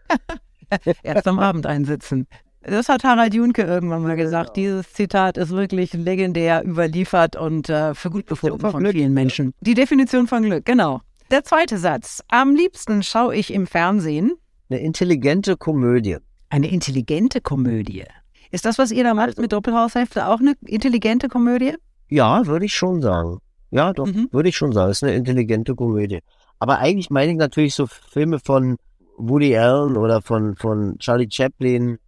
erst 1.02 1.26
am 1.26 1.38
Abend 1.38 1.67
einsitzen. 1.67 2.26
Das 2.62 2.88
hat 2.90 3.05
Harald 3.05 3.33
Junke 3.33 3.62
irgendwann 3.62 4.02
mal 4.02 4.17
gesagt. 4.17 4.57
Dieses 4.57 4.93
Zitat 4.93 5.38
ist 5.38 5.50
wirklich 5.50 5.95
legendär 5.95 6.62
überliefert 6.64 7.35
und 7.37 7.71
äh, 7.71 7.95
für 7.95 8.11
gut 8.11 8.26
befunden 8.26 8.61
von 8.61 8.81
Glück. 8.81 8.93
vielen 8.93 9.14
Menschen. 9.14 9.55
Die 9.61 9.75
Definition 9.75 10.26
von 10.26 10.43
Glück, 10.43 10.67
genau. 10.67 11.00
Der 11.31 11.43
zweite 11.45 11.79
Satz. 11.79 12.23
Am 12.29 12.55
liebsten 12.55 13.02
schaue 13.02 13.35
ich 13.35 13.52
im 13.52 13.67
Fernsehen. 13.67 14.33
Eine 14.69 14.81
intelligente 14.81 15.57
Komödie. 15.57 16.19
Eine 16.50 16.69
intelligente 16.71 17.40
Komödie. 17.40 18.05
Ist 18.50 18.64
das, 18.64 18.79
was 18.79 18.90
ihr 18.90 19.05
da 19.05 19.14
macht 19.14 19.38
mit 19.38 19.52
Doppelhaushälfte, 19.52 20.26
auch 20.26 20.40
eine 20.40 20.55
intelligente 20.67 21.29
Komödie? 21.29 21.75
Ja, 22.09 22.47
würde 22.47 22.67
ich 22.67 22.75
schon 22.75 23.00
sagen. 23.00 23.38
Ja, 23.71 23.93
doch, 23.93 24.07
mhm. 24.07 24.29
würde 24.33 24.49
ich 24.49 24.57
schon 24.57 24.73
sagen. 24.73 24.90
Es 24.90 24.99
ist 24.99 25.05
eine 25.05 25.14
intelligente 25.14 25.75
Komödie. 25.75 26.19
Aber 26.59 26.79
eigentlich 26.79 27.09
meine 27.09 27.33
ich 27.33 27.38
natürlich 27.38 27.75
so 27.75 27.87
Filme 27.87 28.38
von 28.38 28.76
Woody 29.17 29.56
Allen 29.56 29.97
oder 29.97 30.21
von, 30.21 30.56
von 30.56 30.99
Charlie 30.99 31.28
Chaplin, 31.30 31.99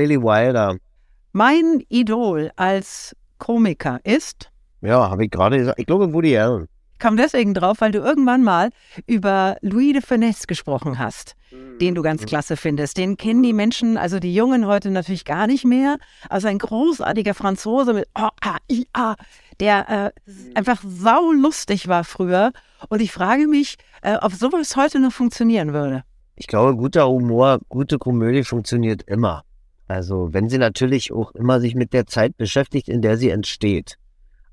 Billy 0.00 0.16
Wilder. 0.16 0.78
Mein 1.32 1.84
Idol 1.90 2.50
als 2.56 3.14
Komiker 3.36 4.00
ist? 4.02 4.50
Ja, 4.80 5.10
habe 5.10 5.26
ich 5.26 5.30
gerade 5.30 5.58
gesagt. 5.58 5.78
Ich 5.78 5.84
glaube 5.84 6.14
Woody 6.14 6.38
Allen. 6.38 6.68
Kam 6.98 7.18
deswegen 7.18 7.52
drauf, 7.52 7.82
weil 7.82 7.92
du 7.92 7.98
irgendwann 7.98 8.42
mal 8.42 8.70
über 9.06 9.58
Louis 9.60 9.92
de 9.92 10.00
Finesse 10.00 10.46
gesprochen 10.46 10.98
hast, 10.98 11.34
mhm. 11.50 11.78
den 11.80 11.94
du 11.94 12.00
ganz 12.00 12.22
mhm. 12.22 12.26
klasse 12.28 12.56
findest. 12.56 12.96
Den 12.96 13.18
kennen 13.18 13.42
die 13.42 13.52
Menschen, 13.52 13.98
also 13.98 14.20
die 14.20 14.34
Jungen 14.34 14.66
heute 14.66 14.90
natürlich 14.90 15.26
gar 15.26 15.46
nicht 15.46 15.66
mehr. 15.66 15.98
Also 16.30 16.48
ein 16.48 16.56
großartiger 16.56 17.34
Franzose 17.34 17.92
mit 17.92 18.08
O, 18.18 18.28
A, 18.40 18.56
I, 18.72 18.86
A, 18.94 19.16
der 19.60 20.14
äh, 20.26 20.30
mhm. 20.30 20.52
einfach 20.54 20.82
saulustig 20.82 21.88
war 21.88 22.04
früher. 22.04 22.52
Und 22.88 23.02
ich 23.02 23.12
frage 23.12 23.46
mich, 23.46 23.76
äh, 24.00 24.16
ob 24.22 24.32
sowas 24.32 24.76
heute 24.76 24.98
noch 24.98 25.12
funktionieren 25.12 25.74
würde. 25.74 26.04
Ich 26.36 26.46
glaube, 26.46 26.74
guter 26.74 27.06
Humor, 27.06 27.58
gute 27.68 27.98
Komödie 27.98 28.44
funktioniert 28.44 29.02
immer. 29.02 29.44
Also 29.90 30.32
wenn 30.32 30.48
sie 30.48 30.58
natürlich 30.58 31.10
auch 31.12 31.32
immer 31.32 31.58
sich 31.58 31.74
mit 31.74 31.92
der 31.92 32.06
Zeit 32.06 32.36
beschäftigt, 32.36 32.88
in 32.88 33.02
der 33.02 33.16
sie 33.16 33.30
entsteht. 33.30 33.96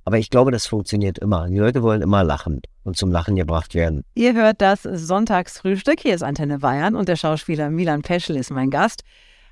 Aber 0.03 0.17
ich 0.17 0.31
glaube, 0.31 0.49
das 0.49 0.65
funktioniert 0.65 1.19
immer. 1.19 1.47
Die 1.47 1.59
Leute 1.59 1.83
wollen 1.83 2.01
immer 2.01 2.23
lachen 2.23 2.61
und 2.83 2.97
zum 2.97 3.11
Lachen 3.11 3.35
gebracht 3.35 3.75
werden. 3.75 4.03
Ihr 4.15 4.33
hört 4.33 4.61
das 4.61 4.81
Sonntagsfrühstück. 4.81 5.99
Hier 5.99 6.15
ist 6.15 6.23
Antenne 6.23 6.57
Bayern 6.57 6.95
und 6.95 7.07
der 7.07 7.17
Schauspieler 7.17 7.69
Milan 7.69 8.01
Peschel 8.01 8.35
ist 8.35 8.49
mein 8.49 8.71
Gast. 8.71 9.03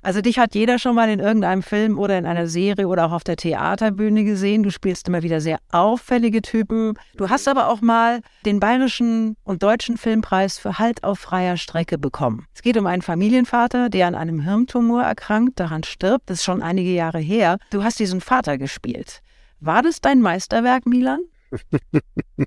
Also 0.02 0.20
dich 0.20 0.38
hat 0.38 0.54
jeder 0.54 0.78
schon 0.78 0.94
mal 0.94 1.08
in 1.08 1.20
irgendeinem 1.20 1.62
Film 1.62 1.98
oder 1.98 2.18
in 2.18 2.26
einer 2.26 2.46
Serie 2.46 2.88
oder 2.88 3.06
auch 3.06 3.12
auf 3.12 3.24
der 3.24 3.36
Theaterbühne 3.36 4.24
gesehen. 4.24 4.62
Du 4.62 4.70
spielst 4.70 5.08
immer 5.08 5.22
wieder 5.22 5.40
sehr 5.40 5.58
auffällige 5.72 6.42
Typen. 6.42 6.94
Du 7.16 7.28
hast 7.28 7.48
aber 7.48 7.68
auch 7.68 7.80
mal 7.80 8.20
den 8.44 8.60
bayerischen 8.60 9.36
und 9.44 9.62
deutschen 9.62 9.96
Filmpreis 9.96 10.58
für 10.58 10.78
Halt 10.78 11.04
auf 11.04 11.18
freier 11.18 11.56
Strecke 11.56 11.98
bekommen. 11.98 12.46
Es 12.54 12.62
geht 12.62 12.76
um 12.76 12.86
einen 12.86 13.02
Familienvater, 13.02 13.88
der 13.88 14.06
an 14.06 14.14
einem 14.14 14.40
Hirntumor 14.40 15.02
erkrankt, 15.02 15.58
daran 15.58 15.82
stirbt. 15.82 16.30
Das 16.30 16.38
ist 16.38 16.44
schon 16.44 16.62
einige 16.62 16.90
Jahre 16.90 17.18
her. 17.18 17.58
Du 17.70 17.82
hast 17.82 17.98
diesen 17.98 18.20
Vater 18.20 18.58
gespielt. 18.58 19.22
War 19.60 19.82
das 19.82 20.00
dein 20.00 20.20
Meisterwerk, 20.20 20.86
Milan? 20.86 21.20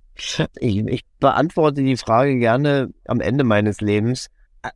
ich, 0.60 0.78
ich 0.78 1.02
beantworte 1.20 1.82
die 1.82 1.98
Frage 1.98 2.38
gerne 2.38 2.94
am 3.06 3.22
Ende 3.22 3.44
meines 3.44 3.82
Lebens 3.82 4.30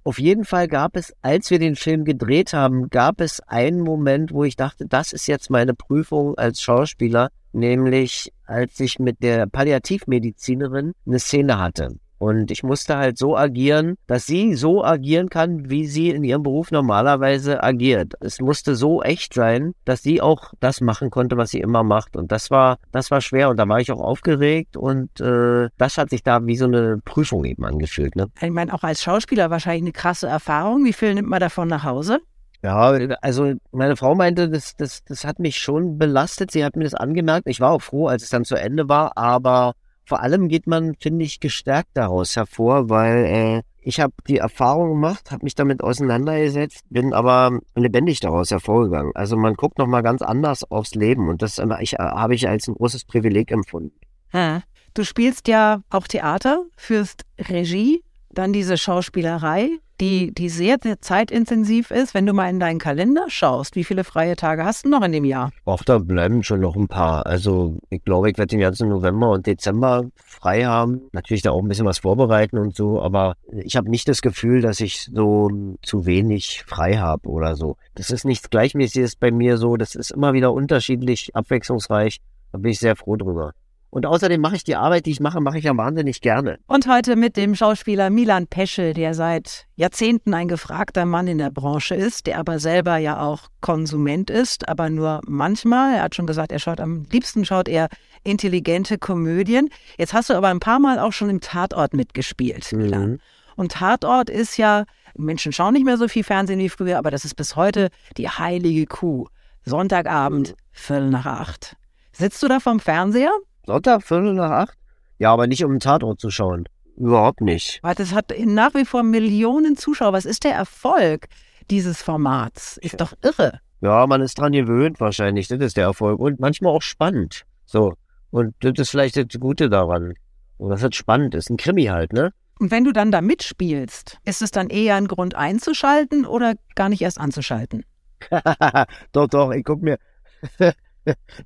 auf 0.03 0.19
jeden 0.19 0.45
Fall 0.45 0.67
gab 0.67 0.95
es, 0.95 1.13
als 1.21 1.49
wir 1.49 1.59
den 1.59 1.75
Film 1.75 2.05
gedreht 2.05 2.53
haben, 2.53 2.89
gab 2.89 3.21
es 3.21 3.39
einen 3.41 3.81
Moment, 3.81 4.31
wo 4.31 4.43
ich 4.43 4.55
dachte, 4.55 4.85
das 4.87 5.13
ist 5.13 5.27
jetzt 5.27 5.49
meine 5.49 5.73
Prüfung 5.73 6.37
als 6.37 6.61
Schauspieler, 6.61 7.29
nämlich 7.51 8.31
als 8.45 8.79
ich 8.79 8.99
mit 8.99 9.21
der 9.21 9.47
Palliativmedizinerin 9.47 10.93
eine 11.05 11.19
Szene 11.19 11.59
hatte. 11.59 11.97
Und 12.23 12.51
ich 12.51 12.63
musste 12.63 12.95
halt 12.95 13.17
so 13.17 13.35
agieren, 13.35 13.97
dass 14.07 14.25
sie 14.25 14.55
so 14.55 14.81
agieren 14.81 15.27
kann, 15.27 15.69
wie 15.69 15.85
sie 15.87 16.09
in 16.09 16.23
ihrem 16.23 16.41
Beruf 16.41 16.71
normalerweise 16.71 17.61
agiert. 17.61 18.13
Es 18.21 18.39
musste 18.39 18.75
so 18.75 19.03
echt 19.03 19.33
sein, 19.33 19.73
dass 19.83 20.03
sie 20.03 20.21
auch 20.21 20.53
das 20.61 20.79
machen 20.79 21.09
konnte, 21.09 21.35
was 21.35 21.51
sie 21.51 21.59
immer 21.59 21.83
macht. 21.83 22.15
Und 22.15 22.31
das 22.31 22.49
war, 22.49 22.77
das 22.93 23.11
war 23.11 23.19
schwer. 23.19 23.49
Und 23.49 23.57
da 23.57 23.67
war 23.67 23.81
ich 23.81 23.91
auch 23.91 23.99
aufgeregt. 23.99 24.77
Und 24.77 25.19
äh, 25.19 25.67
das 25.77 25.97
hat 25.97 26.11
sich 26.11 26.23
da 26.23 26.45
wie 26.45 26.55
so 26.55 26.63
eine 26.63 26.97
Prüfung 27.03 27.43
eben 27.43 27.65
angefühlt. 27.65 28.15
Ne? 28.15 28.27
Ich 28.39 28.51
meine, 28.51 28.73
auch 28.73 28.83
als 28.83 29.03
Schauspieler 29.03 29.49
wahrscheinlich 29.49 29.83
eine 29.83 29.91
krasse 29.91 30.27
Erfahrung. 30.27 30.85
Wie 30.85 30.93
viel 30.93 31.13
nimmt 31.15 31.27
man 31.27 31.41
davon 31.41 31.67
nach 31.67 31.83
Hause? 31.83 32.19
Ja, 32.63 32.97
also 33.21 33.55
meine 33.73 33.97
Frau 33.97 34.15
meinte, 34.15 34.47
das, 34.47 34.77
das, 34.77 35.03
das 35.03 35.25
hat 35.25 35.39
mich 35.39 35.57
schon 35.57 35.97
belastet. 35.97 36.51
Sie 36.51 36.63
hat 36.63 36.77
mir 36.77 36.85
das 36.85 36.93
angemerkt. 36.93 37.49
Ich 37.49 37.59
war 37.59 37.71
auch 37.71 37.81
froh, 37.81 38.07
als 38.07 38.23
es 38.23 38.29
dann 38.29 38.45
zu 38.45 38.55
Ende 38.55 38.87
war, 38.87 39.17
aber 39.17 39.73
vor 40.05 40.21
allem 40.21 40.47
geht 40.47 40.67
man, 40.67 40.95
finde 40.99 41.25
ich, 41.25 41.39
gestärkt 41.39 41.91
daraus 41.93 42.35
hervor, 42.35 42.89
weil 42.89 43.25
äh, 43.25 43.61
ich 43.81 43.99
habe 43.99 44.13
die 44.27 44.37
Erfahrung 44.37 44.91
gemacht, 44.91 45.31
habe 45.31 45.43
mich 45.43 45.55
damit 45.55 45.83
auseinandergesetzt, 45.83 46.83
bin 46.89 47.13
aber 47.13 47.59
lebendig 47.75 48.19
daraus 48.19 48.51
hervorgegangen. 48.51 49.11
Also 49.15 49.37
man 49.37 49.55
guckt 49.55 49.77
noch 49.77 49.87
mal 49.87 50.01
ganz 50.01 50.21
anders 50.21 50.69
aufs 50.69 50.95
Leben 50.95 51.29
und 51.29 51.41
das 51.41 51.59
äh, 51.59 51.67
habe 51.97 52.35
ich 52.35 52.47
als 52.47 52.67
ein 52.67 52.75
großes 52.75 53.05
Privileg 53.05 53.51
empfunden. 53.51 53.95
Ha. 54.31 54.63
Du 54.93 55.03
spielst 55.03 55.47
ja 55.47 55.81
auch 55.89 56.07
Theater, 56.07 56.65
führst 56.77 57.25
Regie, 57.39 58.03
dann 58.29 58.53
diese 58.53 58.77
Schauspielerei 58.77 59.69
die, 59.99 60.33
die 60.33 60.49
sehr, 60.49 60.77
sehr 60.81 61.01
zeitintensiv 61.01 61.91
ist. 61.91 62.13
Wenn 62.13 62.25
du 62.25 62.33
mal 62.33 62.49
in 62.49 62.59
deinen 62.59 62.79
Kalender 62.79 63.25
schaust, 63.27 63.75
wie 63.75 63.83
viele 63.83 64.03
freie 64.03 64.35
Tage 64.35 64.65
hast 64.65 64.85
du 64.85 64.89
noch 64.89 65.01
in 65.03 65.11
dem 65.11 65.25
Jahr? 65.25 65.51
Auch 65.65 65.83
da 65.83 65.99
bleiben 65.99 66.43
schon 66.43 66.61
noch 66.61 66.75
ein 66.75 66.87
paar. 66.87 67.25
Also 67.25 67.77
ich 67.89 68.03
glaube, 68.03 68.29
ich 68.29 68.37
werde 68.37 68.49
den 68.49 68.59
ganzen 68.59 68.89
November 68.89 69.29
und 69.31 69.47
Dezember 69.47 70.05
frei 70.15 70.65
haben. 70.65 71.01
Natürlich 71.11 71.43
da 71.43 71.51
auch 71.51 71.61
ein 71.61 71.67
bisschen 71.67 71.85
was 71.85 71.99
vorbereiten 71.99 72.57
und 72.57 72.75
so, 72.75 73.01
aber 73.01 73.35
ich 73.51 73.75
habe 73.75 73.89
nicht 73.89 74.07
das 74.07 74.21
Gefühl, 74.21 74.61
dass 74.61 74.79
ich 74.79 75.09
so 75.13 75.49
zu 75.81 76.05
wenig 76.05 76.63
frei 76.67 76.97
habe 76.97 77.29
oder 77.29 77.55
so. 77.55 77.77
Das 77.95 78.09
ist 78.09 78.25
nichts 78.25 78.49
Gleichmäßiges 78.49 79.15
bei 79.15 79.31
mir 79.31 79.57
so. 79.57 79.77
Das 79.77 79.95
ist 79.95 80.11
immer 80.11 80.33
wieder 80.33 80.53
unterschiedlich, 80.53 81.35
abwechslungsreich. 81.35 82.19
Da 82.51 82.57
bin 82.57 82.71
ich 82.71 82.79
sehr 82.79 82.95
froh 82.95 83.15
drüber. 83.15 83.53
Und 83.93 84.07
außerdem 84.07 84.41
mache 84.41 84.55
ich 84.55 84.63
die 84.63 84.75
Arbeit, 84.75 85.05
die 85.05 85.11
ich 85.11 85.19
mache, 85.19 85.39
mache 85.39 85.59
ich 85.59 85.65
ja 85.65 85.77
wahnsinnig 85.77 86.19
gerne. 86.21 86.57
Und 86.65 86.87
heute 86.87 87.15
mit 87.15 87.37
dem 87.37 87.53
Schauspieler 87.53 88.09
Milan 88.09 88.47
Peschel, 88.47 88.95
der 88.95 89.13
seit 89.13 89.67
Jahrzehnten 89.75 90.33
ein 90.33 90.47
gefragter 90.47 91.05
Mann 91.05 91.27
in 91.27 91.37
der 91.37 91.51
Branche 91.51 91.93
ist, 91.93 92.25
der 92.25 92.39
aber 92.39 92.57
selber 92.57 92.97
ja 92.97 93.21
auch 93.21 93.49
Konsument 93.61 94.31
ist, 94.31 94.67
aber 94.67 94.89
nur 94.89 95.21
manchmal. 95.27 95.97
Er 95.97 96.01
hat 96.01 96.15
schon 96.15 96.25
gesagt, 96.25 96.51
er 96.51 96.57
schaut 96.57 96.79
am 96.81 97.05
liebsten 97.11 97.45
schaut 97.45 97.67
er 97.67 97.87
intelligente 98.23 98.97
Komödien. 98.97 99.69
Jetzt 99.99 100.15
hast 100.15 100.31
du 100.31 100.33
aber 100.33 100.47
ein 100.47 100.59
paar 100.59 100.79
Mal 100.79 100.97
auch 100.97 101.13
schon 101.13 101.29
im 101.29 101.39
Tatort 101.39 101.93
mitgespielt, 101.93 102.73
Milan. 102.73 103.11
Mhm. 103.11 103.19
Und 103.57 103.73
Tatort 103.73 104.31
ist 104.31 104.57
ja, 104.57 104.85
Menschen 105.15 105.51
schauen 105.51 105.73
nicht 105.73 105.85
mehr 105.85 105.97
so 105.97 106.07
viel 106.07 106.23
Fernsehen 106.23 106.57
wie 106.57 106.69
früher, 106.69 106.97
aber 106.97 107.11
das 107.11 107.25
ist 107.25 107.35
bis 107.35 107.55
heute 107.55 107.89
die 108.17 108.27
heilige 108.27 108.87
Kuh. 108.87 109.27
Sonntagabend, 109.65 110.55
Viertel 110.71 111.11
nach 111.11 111.27
acht. 111.27 111.75
Sitzt 112.11 112.41
du 112.41 112.47
da 112.47 112.59
vorm 112.59 112.79
Fernseher? 112.79 113.31
Sonntag, 113.65 114.03
Viertel 114.03 114.33
nach 114.33 114.51
acht? 114.51 114.77
Ja, 115.19 115.31
aber 115.31 115.47
nicht 115.47 115.63
um 115.63 115.71
einen 115.71 115.79
Tatort 115.79 116.19
zu 116.19 116.29
schauen. 116.29 116.67
Überhaupt 116.97 117.41
nicht. 117.41 117.79
Weil 117.81 117.95
das 117.95 118.13
hat 118.13 118.33
nach 118.45 118.73
wie 118.75 118.85
vor 118.85 119.03
Millionen 119.03 119.77
Zuschauer. 119.77 120.13
Was 120.13 120.25
ist 120.25 120.43
der 120.43 120.53
Erfolg 120.53 121.27
dieses 121.71 122.01
Formats? 122.01 122.77
Ist 122.77 122.99
doch 122.99 123.13
irre. 123.21 123.59
Ja, 123.81 124.05
man 124.05 124.21
ist 124.21 124.37
dran 124.37 124.51
gewöhnt 124.51 124.99
wahrscheinlich. 124.99 125.47
Das 125.47 125.59
ist 125.59 125.77
der 125.77 125.85
Erfolg. 125.85 126.19
Und 126.19 126.39
manchmal 126.39 126.73
auch 126.73 126.81
spannend. 126.81 127.45
So. 127.65 127.93
Und 128.31 128.53
das 128.59 128.73
ist 128.77 128.89
vielleicht 128.89 129.17
das 129.17 129.39
Gute 129.39 129.69
daran. 129.69 130.13
Und 130.57 130.69
das 130.69 130.81
halt 130.83 130.95
spannend 130.95 131.35
ist. 131.35 131.49
Ein 131.49 131.57
Krimi 131.57 131.85
halt, 131.85 132.13
ne? 132.13 132.33
Und 132.59 132.71
wenn 132.71 132.83
du 132.83 132.91
dann 132.91 133.11
da 133.11 133.21
mitspielst, 133.21 134.19
ist 134.25 134.41
es 134.41 134.51
dann 134.51 134.69
eher 134.69 134.95
ein 134.95 135.07
Grund 135.07 135.35
einzuschalten 135.35 136.25
oder 136.25 136.53
gar 136.75 136.89
nicht 136.89 137.01
erst 137.01 137.19
anzuschalten? 137.19 137.83
doch, 139.11 139.27
doch, 139.27 139.51
ich 139.51 139.63
guck 139.63 139.81
mir. 139.81 139.97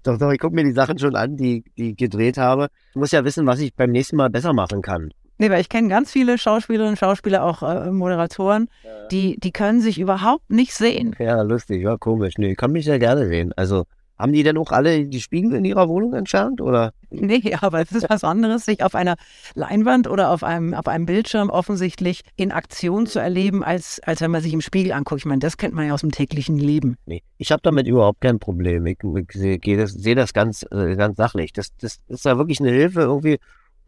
Doch, 0.03 0.17
doch, 0.17 0.31
ich 0.31 0.39
guck 0.39 0.53
mir 0.53 0.63
die 0.63 0.71
Sachen 0.71 0.99
schon 0.99 1.15
an, 1.15 1.35
die, 1.37 1.63
die 1.77 1.91
ich 1.91 1.97
gedreht 1.97 2.37
habe. 2.37 2.67
Ich 2.91 2.95
muss 2.95 3.11
ja 3.11 3.23
wissen, 3.23 3.45
was 3.45 3.59
ich 3.59 3.73
beim 3.73 3.91
nächsten 3.91 4.15
Mal 4.15 4.29
besser 4.29 4.53
machen 4.53 4.81
kann. 4.81 5.11
Nee, 5.39 5.51
weil 5.51 5.61
ich 5.61 5.69
kenne 5.69 5.87
ganz 5.87 6.11
viele 6.11 6.37
Schauspielerinnen 6.37 6.93
und 6.93 6.97
Schauspieler, 6.97 7.43
auch 7.43 7.61
äh, 7.61 7.91
Moderatoren, 7.91 8.69
ja. 8.83 9.07
die, 9.09 9.39
die 9.39 9.51
können 9.51 9.81
sich 9.81 9.99
überhaupt 9.99 10.49
nicht 10.49 10.73
sehen. 10.73 11.15
Ja, 11.19 11.41
lustig, 11.43 11.83
ja, 11.83 11.95
komisch. 11.97 12.33
Nee, 12.37 12.51
ich 12.51 12.57
kann 12.57 12.71
mich 12.71 12.85
sehr 12.85 12.97
gerne 12.97 13.27
sehen. 13.27 13.53
Also, 13.55 13.85
haben 14.17 14.33
die 14.33 14.43
denn 14.43 14.57
auch 14.57 14.71
alle 14.71 15.05
die 15.05 15.21
Spiegel 15.21 15.53
in 15.53 15.65
ihrer 15.65 15.87
Wohnung 15.89 16.13
entfernt, 16.13 16.61
oder? 16.61 16.93
Nee, 17.09 17.55
aber 17.61 17.81
es 17.81 17.91
ist 17.91 18.09
was 18.09 18.23
anderes, 18.23 18.65
sich 18.65 18.83
auf 18.83 18.95
einer 18.95 19.15
Leinwand 19.55 20.07
oder 20.07 20.31
auf 20.31 20.43
einem, 20.43 20.73
auf 20.73 20.87
einem 20.87 21.05
Bildschirm 21.05 21.49
offensichtlich 21.49 22.21
in 22.35 22.51
Aktion 22.51 23.05
zu 23.05 23.19
erleben, 23.19 23.63
als, 23.63 23.99
als 24.03 24.21
wenn 24.21 24.31
man 24.31 24.41
sich 24.41 24.53
im 24.53 24.61
Spiegel 24.61 24.91
anguckt. 24.91 25.21
Ich 25.21 25.25
meine, 25.25 25.39
das 25.39 25.57
kennt 25.57 25.73
man 25.73 25.87
ja 25.87 25.93
aus 25.93 26.01
dem 26.01 26.11
täglichen 26.11 26.57
Leben. 26.57 26.97
Nee, 27.05 27.23
ich 27.37 27.51
habe 27.51 27.61
damit 27.63 27.87
überhaupt 27.87 28.21
kein 28.21 28.39
Problem. 28.39 28.85
Ich, 28.85 28.99
ich 29.03 29.31
sehe 29.33 29.77
das, 29.77 29.91
seh 29.91 30.15
das 30.15 30.33
ganz, 30.33 30.65
äh, 30.71 30.95
ganz 30.95 31.17
sachlich. 31.17 31.53
Das, 31.53 31.69
das 31.77 31.99
ist 32.07 32.25
ja 32.25 32.37
wirklich 32.37 32.59
eine 32.59 32.71
Hilfe, 32.71 33.01
irgendwie 33.01 33.37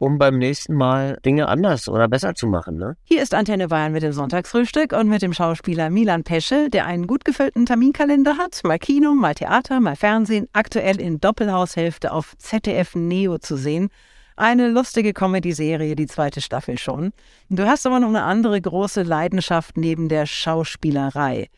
um 0.00 0.18
beim 0.18 0.38
nächsten 0.38 0.74
Mal 0.74 1.18
Dinge 1.24 1.46
anders 1.48 1.88
oder 1.88 2.08
besser 2.08 2.34
zu 2.34 2.46
machen. 2.46 2.76
Ne? 2.76 2.96
Hier 3.04 3.22
ist 3.22 3.34
Antenne 3.34 3.68
Bayern 3.68 3.92
mit 3.92 4.02
dem 4.02 4.12
Sonntagsfrühstück 4.12 4.92
und 4.92 5.08
mit 5.08 5.20
dem 5.20 5.34
Schauspieler 5.34 5.90
Milan 5.90 6.24
Peschel, 6.24 6.70
der 6.70 6.86
einen 6.86 7.06
gut 7.06 7.24
gefüllten 7.24 7.66
Terminkalender 7.66 8.38
hat. 8.38 8.62
Mal 8.64 8.78
Kino, 8.78 9.14
mal 9.14 9.34
Theater, 9.34 9.78
mal 9.78 9.96
Fernsehen, 9.96 10.48
aktuell 10.54 10.98
in 10.98 11.20
Doppelhaushälfte 11.20 12.12
auf 12.12 12.34
ZDF 12.38 12.94
Neo 12.94 13.38
zu 13.38 13.56
sehen. 13.56 13.90
Eine 14.36 14.70
lustige 14.70 15.12
Comedy-Serie, 15.12 15.94
die 15.94 16.06
zweite 16.06 16.40
Staffel 16.40 16.78
schon. 16.78 17.12
Du 17.50 17.66
hast 17.66 17.86
aber 17.86 18.00
noch 18.00 18.08
eine 18.08 18.22
andere 18.22 18.58
große 18.58 19.02
Leidenschaft 19.02 19.76
neben 19.76 20.08
der 20.08 20.24
Schauspielerei. 20.24 21.48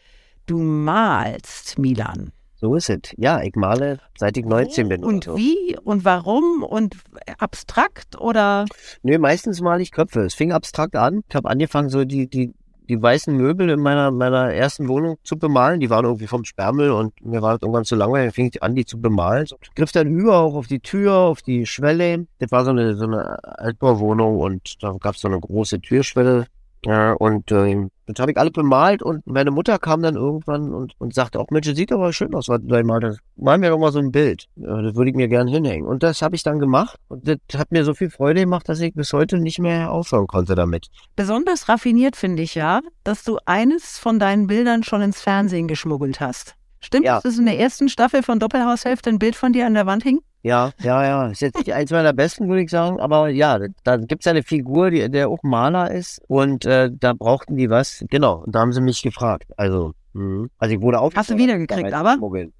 Du 0.46 0.58
malst, 0.58 1.78
Milan. 1.78 2.32
So 2.62 2.76
ist 2.76 2.90
es. 2.90 3.00
Ja, 3.16 3.42
ich 3.42 3.56
male 3.56 3.98
seit 4.16 4.36
ich 4.36 4.46
19 4.46 4.88
bin. 4.88 5.04
Und 5.04 5.24
so. 5.24 5.36
wie 5.36 5.76
und 5.82 6.04
warum 6.04 6.62
und 6.62 6.94
abstrakt 7.38 8.20
oder? 8.20 8.66
Nö, 9.02 9.18
meistens 9.18 9.60
male 9.60 9.82
ich 9.82 9.90
Köpfe. 9.90 10.20
Es 10.20 10.34
fing 10.34 10.52
abstrakt 10.52 10.94
an. 10.94 11.22
Ich 11.28 11.34
habe 11.34 11.50
angefangen, 11.50 11.88
so 11.88 12.04
die, 12.04 12.30
die, 12.30 12.54
die 12.88 13.02
weißen 13.02 13.36
Möbel 13.36 13.68
in 13.68 13.80
meiner, 13.80 14.12
meiner 14.12 14.52
ersten 14.52 14.86
Wohnung 14.86 15.16
zu 15.24 15.36
bemalen. 15.36 15.80
Die 15.80 15.90
waren 15.90 16.04
irgendwie 16.04 16.28
vom 16.28 16.44
Sperrmüll 16.44 16.92
und 16.92 17.20
mir 17.24 17.42
war 17.42 17.54
das 17.54 17.62
irgendwann 17.62 17.84
zu 17.84 17.96
langweilig. 17.96 18.28
Dann 18.28 18.34
fing 18.34 18.50
ich 18.54 18.62
an, 18.62 18.76
die 18.76 18.84
zu 18.84 19.00
bemalen. 19.00 19.44
Ich 19.60 19.74
griff 19.74 19.90
dann 19.90 20.06
über 20.06 20.38
auch 20.38 20.54
auf 20.54 20.68
die 20.68 20.78
Tür, 20.78 21.14
auf 21.14 21.42
die 21.42 21.66
Schwelle. 21.66 22.28
Das 22.38 22.52
war 22.52 22.64
so 22.64 22.70
eine, 22.70 22.94
so 22.94 23.06
eine 23.06 23.42
Altbauwohnung 23.58 24.38
und 24.38 24.80
da 24.84 24.94
gab 25.00 25.16
es 25.16 25.22
so 25.22 25.26
eine 25.26 25.40
große 25.40 25.80
Türschwelle 25.80 26.46
ja, 26.84 27.12
und 27.12 27.50
äh, 27.52 27.88
das 28.06 28.20
habe 28.20 28.32
ich 28.32 28.38
alle 28.38 28.50
bemalt 28.50 29.02
und 29.02 29.24
meine 29.26 29.50
Mutter 29.50 29.78
kam 29.78 30.02
dann 30.02 30.16
irgendwann 30.16 30.74
und, 30.74 30.94
und 30.98 31.14
sagte 31.14 31.38
auch, 31.38 31.46
Mensch, 31.50 31.66
das 31.66 31.76
sieht 31.76 31.92
aber 31.92 32.12
schön 32.12 32.34
aus, 32.34 32.48
was 32.48 32.60
du 32.60 32.66
da 32.66 32.82
malst. 32.82 33.20
Mal 33.36 33.58
mir 33.58 33.70
doch 33.70 33.78
mal 33.78 33.92
so 33.92 34.00
ein 34.00 34.10
Bild. 34.10 34.46
Ja, 34.56 34.82
das 34.82 34.94
würde 34.96 35.10
ich 35.10 35.16
mir 35.16 35.28
gern 35.28 35.46
hinhängen. 35.46 35.86
Und 35.86 36.02
das 36.02 36.22
habe 36.22 36.34
ich 36.34 36.42
dann 36.42 36.58
gemacht 36.58 36.98
und 37.08 37.26
das 37.26 37.38
hat 37.56 37.70
mir 37.70 37.84
so 37.84 37.94
viel 37.94 38.10
Freude 38.10 38.40
gemacht, 38.40 38.68
dass 38.68 38.80
ich 38.80 38.94
bis 38.94 39.12
heute 39.12 39.38
nicht 39.38 39.60
mehr 39.60 39.92
aufhören 39.92 40.26
konnte 40.26 40.54
damit. 40.54 40.88
Besonders 41.14 41.68
raffiniert 41.68 42.16
finde 42.16 42.42
ich 42.42 42.54
ja, 42.54 42.80
dass 43.04 43.22
du 43.22 43.38
eines 43.46 43.98
von 43.98 44.18
deinen 44.18 44.48
Bildern 44.48 44.82
schon 44.82 45.02
ins 45.02 45.20
Fernsehen 45.20 45.68
geschmuggelt 45.68 46.20
hast. 46.20 46.56
Stimmt, 46.80 47.06
ja. 47.06 47.20
dass 47.20 47.38
in 47.38 47.46
der 47.46 47.58
ersten 47.60 47.88
Staffel 47.88 48.24
von 48.24 48.40
Doppelhaushälfte 48.40 49.08
ein 49.08 49.20
Bild 49.20 49.36
von 49.36 49.52
dir 49.52 49.66
an 49.66 49.74
der 49.74 49.86
Wand 49.86 50.02
hing? 50.02 50.20
Ja, 50.42 50.72
ja, 50.82 51.04
ja. 51.04 51.28
Ist 51.28 51.40
jetzt 51.40 51.58
nicht 51.58 51.72
eins 51.72 51.90
meiner 51.90 52.12
besten, 52.12 52.48
würde 52.48 52.62
ich 52.62 52.70
sagen, 52.70 52.98
aber 53.00 53.28
ja, 53.28 53.60
da 53.84 53.96
gibt 53.96 54.22
es 54.22 54.26
eine 54.26 54.42
Figur, 54.42 54.90
die, 54.90 55.08
der 55.08 55.28
auch 55.28 55.42
Maler 55.42 55.90
ist 55.92 56.20
und 56.26 56.64
äh, 56.64 56.90
da 56.92 57.12
brauchten 57.12 57.56
die 57.56 57.70
was. 57.70 58.04
Genau, 58.10 58.42
und 58.44 58.54
da 58.54 58.60
haben 58.60 58.72
sie 58.72 58.80
mich 58.80 59.02
gefragt. 59.02 59.52
Also, 59.56 59.92
mh. 60.14 60.48
also 60.58 60.74
ich 60.74 60.80
wurde 60.80 60.98
auf. 60.98 61.14
Hast 61.14 61.30
du 61.30 61.36
wiedergekriegt, 61.36 61.92
aber? 61.92 62.16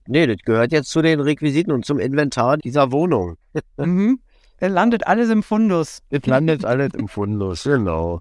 Nee, 0.07 0.27
das 0.29 0.37
gehört 0.45 0.71
jetzt 0.71 0.90
zu 0.90 1.03
den 1.03 1.21
Requisiten 1.21 1.73
und 1.73 1.85
zum 1.85 1.99
Inventar 1.99 2.57
dieser 2.57 2.92
Wohnung. 2.92 3.37
mhm. 3.77 4.21
Das 4.61 4.71
landet 4.71 5.09
alles 5.09 5.29
im 5.29 5.42
Fundus. 5.42 5.99
Das 6.11 6.25
landet 6.27 6.64
alles 6.64 6.95
im 6.95 7.09
Fundus, 7.09 7.64
genau. 7.64 8.21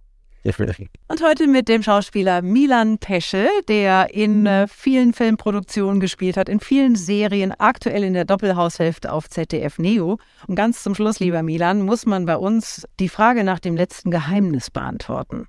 Und 1.07 1.23
heute 1.23 1.47
mit 1.47 1.67
dem 1.67 1.83
Schauspieler 1.83 2.41
Milan 2.41 2.97
Peschel, 2.97 3.47
der 3.67 4.13
in 4.13 4.47
äh, 4.47 4.67
vielen 4.67 5.13
Filmproduktionen 5.13 5.99
gespielt 5.99 6.35
hat, 6.35 6.49
in 6.49 6.59
vielen 6.59 6.95
Serien, 6.95 7.53
aktuell 7.59 8.03
in 8.03 8.13
der 8.13 8.25
Doppelhaushälfte 8.25 9.11
auf 9.11 9.29
ZDF 9.29 9.77
Neo. 9.77 10.17
Und 10.47 10.55
ganz 10.55 10.81
zum 10.81 10.95
Schluss, 10.95 11.19
lieber 11.19 11.43
Milan, 11.43 11.83
muss 11.83 12.07
man 12.07 12.25
bei 12.25 12.37
uns 12.37 12.87
die 12.99 13.09
Frage 13.09 13.43
nach 13.43 13.59
dem 13.59 13.75
letzten 13.75 14.09
Geheimnis 14.09 14.71
beantworten. 14.71 15.47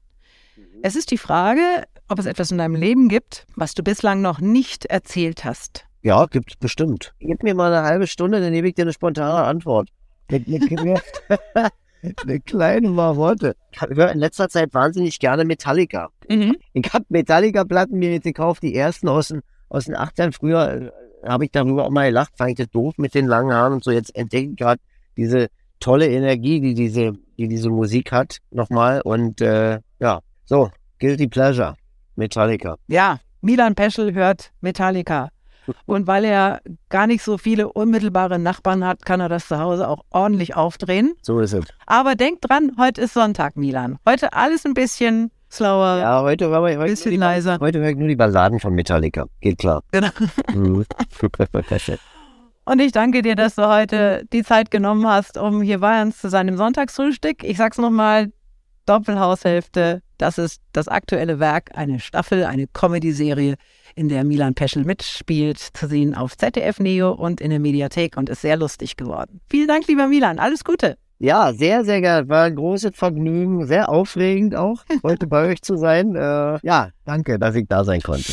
Mhm. 0.57 0.63
Es 0.83 0.95
ist 0.95 1.11
die 1.11 1.19
Frage, 1.19 1.85
ob 2.09 2.19
es 2.19 2.27
etwas 2.27 2.51
in 2.51 2.59
deinem 2.59 2.75
Leben 2.75 3.09
gibt, 3.09 3.47
was 3.57 3.73
du 3.73 3.83
bislang 3.83 4.21
noch 4.21 4.41
nicht 4.41 4.85
erzählt 4.85 5.45
hast. 5.45 5.87
Ja, 6.03 6.27
gibt 6.27 6.51
es 6.51 6.57
bestimmt. 6.57 7.15
Gib 7.21 7.43
mir 7.43 7.55
mal 7.55 7.73
eine 7.73 7.87
halbe 7.87 8.07
Stunde, 8.07 8.41
dann 8.41 8.53
gebe 8.53 8.69
ich 8.69 8.75
dir 8.75 8.83
eine 8.83 8.93
spontane 8.93 9.45
Antwort. 9.45 9.89
Eine 12.03 12.41
kleine 12.41 12.89
Marotte. 12.89 13.55
Ich 13.71 13.81
höre 13.81 14.11
in 14.11 14.19
letzter 14.19 14.49
Zeit 14.49 14.75
wahnsinnig 14.75 15.19
gerne 15.19 15.45
Metallica. 15.45 16.09
Mhm. 16.29 16.57
Ich 16.73 16.93
habe 16.93 17.05
Metallica-Platten 17.09 17.99
mir 17.99 18.13
jetzt 18.13 18.25
gekauft, 18.25 18.63
die 18.63 18.75
ersten 18.75 19.09
aus 19.09 19.29
den, 19.29 19.43
aus 19.69 19.85
den 19.85 19.97
80ern. 19.97 20.33
Früher 20.33 20.93
äh, 21.23 21.29
habe 21.29 21.45
ich 21.45 21.53
darüber 21.53 21.85
auch 21.85 21.91
mal 21.91 22.09
gelacht, 22.09 22.33
fand 22.37 22.51
ich 22.51 22.57
das 22.57 22.71
doof 22.71 22.95
mit 22.97 23.15
den 23.15 23.27
langen 23.27 23.53
Haaren 23.53 23.75
und 23.75 23.85
so. 23.85 23.91
Jetzt 23.91 24.15
entdecke 24.17 24.51
ich 24.51 24.57
gerade 24.57 24.81
diese 25.17 25.49
tolle 25.79 26.09
Energie, 26.09 26.61
die 26.61 26.75
diese, 26.75 27.13
die 27.39 27.49
diese 27.49 27.71
Musik 27.71 28.13
hat, 28.13 28.39
nochmal. 28.51 29.01
Und 29.03 29.41
äh, 29.41 29.81
ja, 30.01 30.21
so, 30.45 30.71
Guilty 30.99 31.29
Pleasure, 31.29 31.77
Metallica. 32.17 32.77
Ja, 32.89 33.21
Milan 33.41 33.75
Peschel 33.75 34.13
hört 34.15 34.53
Metallica. 34.61 35.31
Und 35.87 36.07
weil 36.07 36.25
er 36.25 36.61
gar 36.89 37.07
nicht 37.07 37.23
so 37.23 37.39
viele 37.39 37.73
unmittelbare 37.73 38.39
Nachbarn 38.39 38.85
hat, 38.85 39.05
kann 39.05 39.21
er 39.21 39.29
das 39.29 39.49
zu 39.49 39.59
Hause 39.59 39.89
auch 39.89 40.05
ordentlich 40.11 40.57
aufdrehen. 40.57 41.15
So 41.23 41.41
ist 41.41 41.53
es. 41.53 41.65
Aber 41.87 42.15
denk 42.15 42.41
dran, 42.41 42.73
heute 42.79 43.03
ist 43.03 43.15
Sonntag, 43.15 43.57
Milan. 43.57 43.99
Heute 44.07 44.33
alles 44.33 44.65
ein 44.65 44.75
bisschen 44.75 45.31
slower. 45.51 45.99
Ja, 45.99 46.23
heute 46.23 46.51
war 46.51 46.65
ein 46.65 46.79
bisschen 46.79 47.11
die, 47.11 47.17
leiser. 47.17 47.59
Heute 47.61 47.81
höre 47.81 47.91
ich 47.91 47.97
nur 47.97 48.09
die 48.09 48.17
Balladen 48.17 48.59
von 48.61 48.75
Metallica. 48.75 49.27
Geht 49.41 49.59
klar. 49.59 49.83
Genau. 49.93 50.09
Mhm. 50.53 50.85
Und 52.65 52.81
ich 52.81 52.93
danke 52.93 53.23
dir, 53.23 53.35
dass 53.35 53.57
du 53.57 53.69
heute 53.69 54.25
die 54.33 54.45
Zeit 54.45 54.71
genommen 54.71 55.07
hast, 55.07 55.37
um 55.37 55.63
hier 55.63 55.81
bei 55.81 56.01
uns 56.01 56.19
zu 56.19 56.31
seinem 56.31 56.57
Sonntagsfrühstück. 56.57 57.43
Ich 57.43 57.57
sag's 57.57 57.77
nochmal, 57.79 58.33
Doppelhaushälfte, 58.87 60.03
das 60.19 60.39
ist 60.39 60.61
das 60.73 60.89
aktuelle 60.89 61.39
Werk, 61.39 61.71
eine 61.75 62.01
Staffel, 62.01 62.45
eine 62.45 62.67
Comedy-Serie 62.67 63.57
in 63.95 64.09
der 64.09 64.25
Milan 64.25 64.55
Peschel 64.55 64.85
mitspielt, 64.85 65.59
zu 65.59 65.87
sehen 65.87 66.15
auf 66.15 66.37
ZDF 66.37 66.79
Neo 66.79 67.13
und 67.13 67.41
in 67.41 67.51
der 67.51 67.59
Mediathek 67.59 68.17
und 68.17 68.29
ist 68.29 68.43
sehr 68.43 68.57
lustig 68.57 68.97
geworden. 68.97 69.41
Vielen 69.49 69.69
Dank, 69.69 69.87
lieber 69.87 70.07
Milan. 70.09 70.39
Alles 70.39 70.65
Gute. 70.65 70.97
Ja, 71.19 71.53
sehr, 71.53 71.85
sehr 71.85 72.01
gerne. 72.01 72.29
War 72.29 72.47
ein 72.47 72.57
großes 72.57 72.97
Vergnügen, 72.97 73.65
sehr 73.67 73.89
aufregend 73.89 74.57
auch, 74.57 74.83
heute 75.05 75.29
bei 75.29 75.51
euch 75.51 75.63
zu 75.63 75.77
sein. 75.77 76.17
Äh, 76.17 76.59
ja, 76.63 76.89
danke, 77.05 77.39
dass 77.39 77.55
ich 77.55 77.69
da 77.69 77.85
sein 77.85 78.01
konnte. 78.01 78.33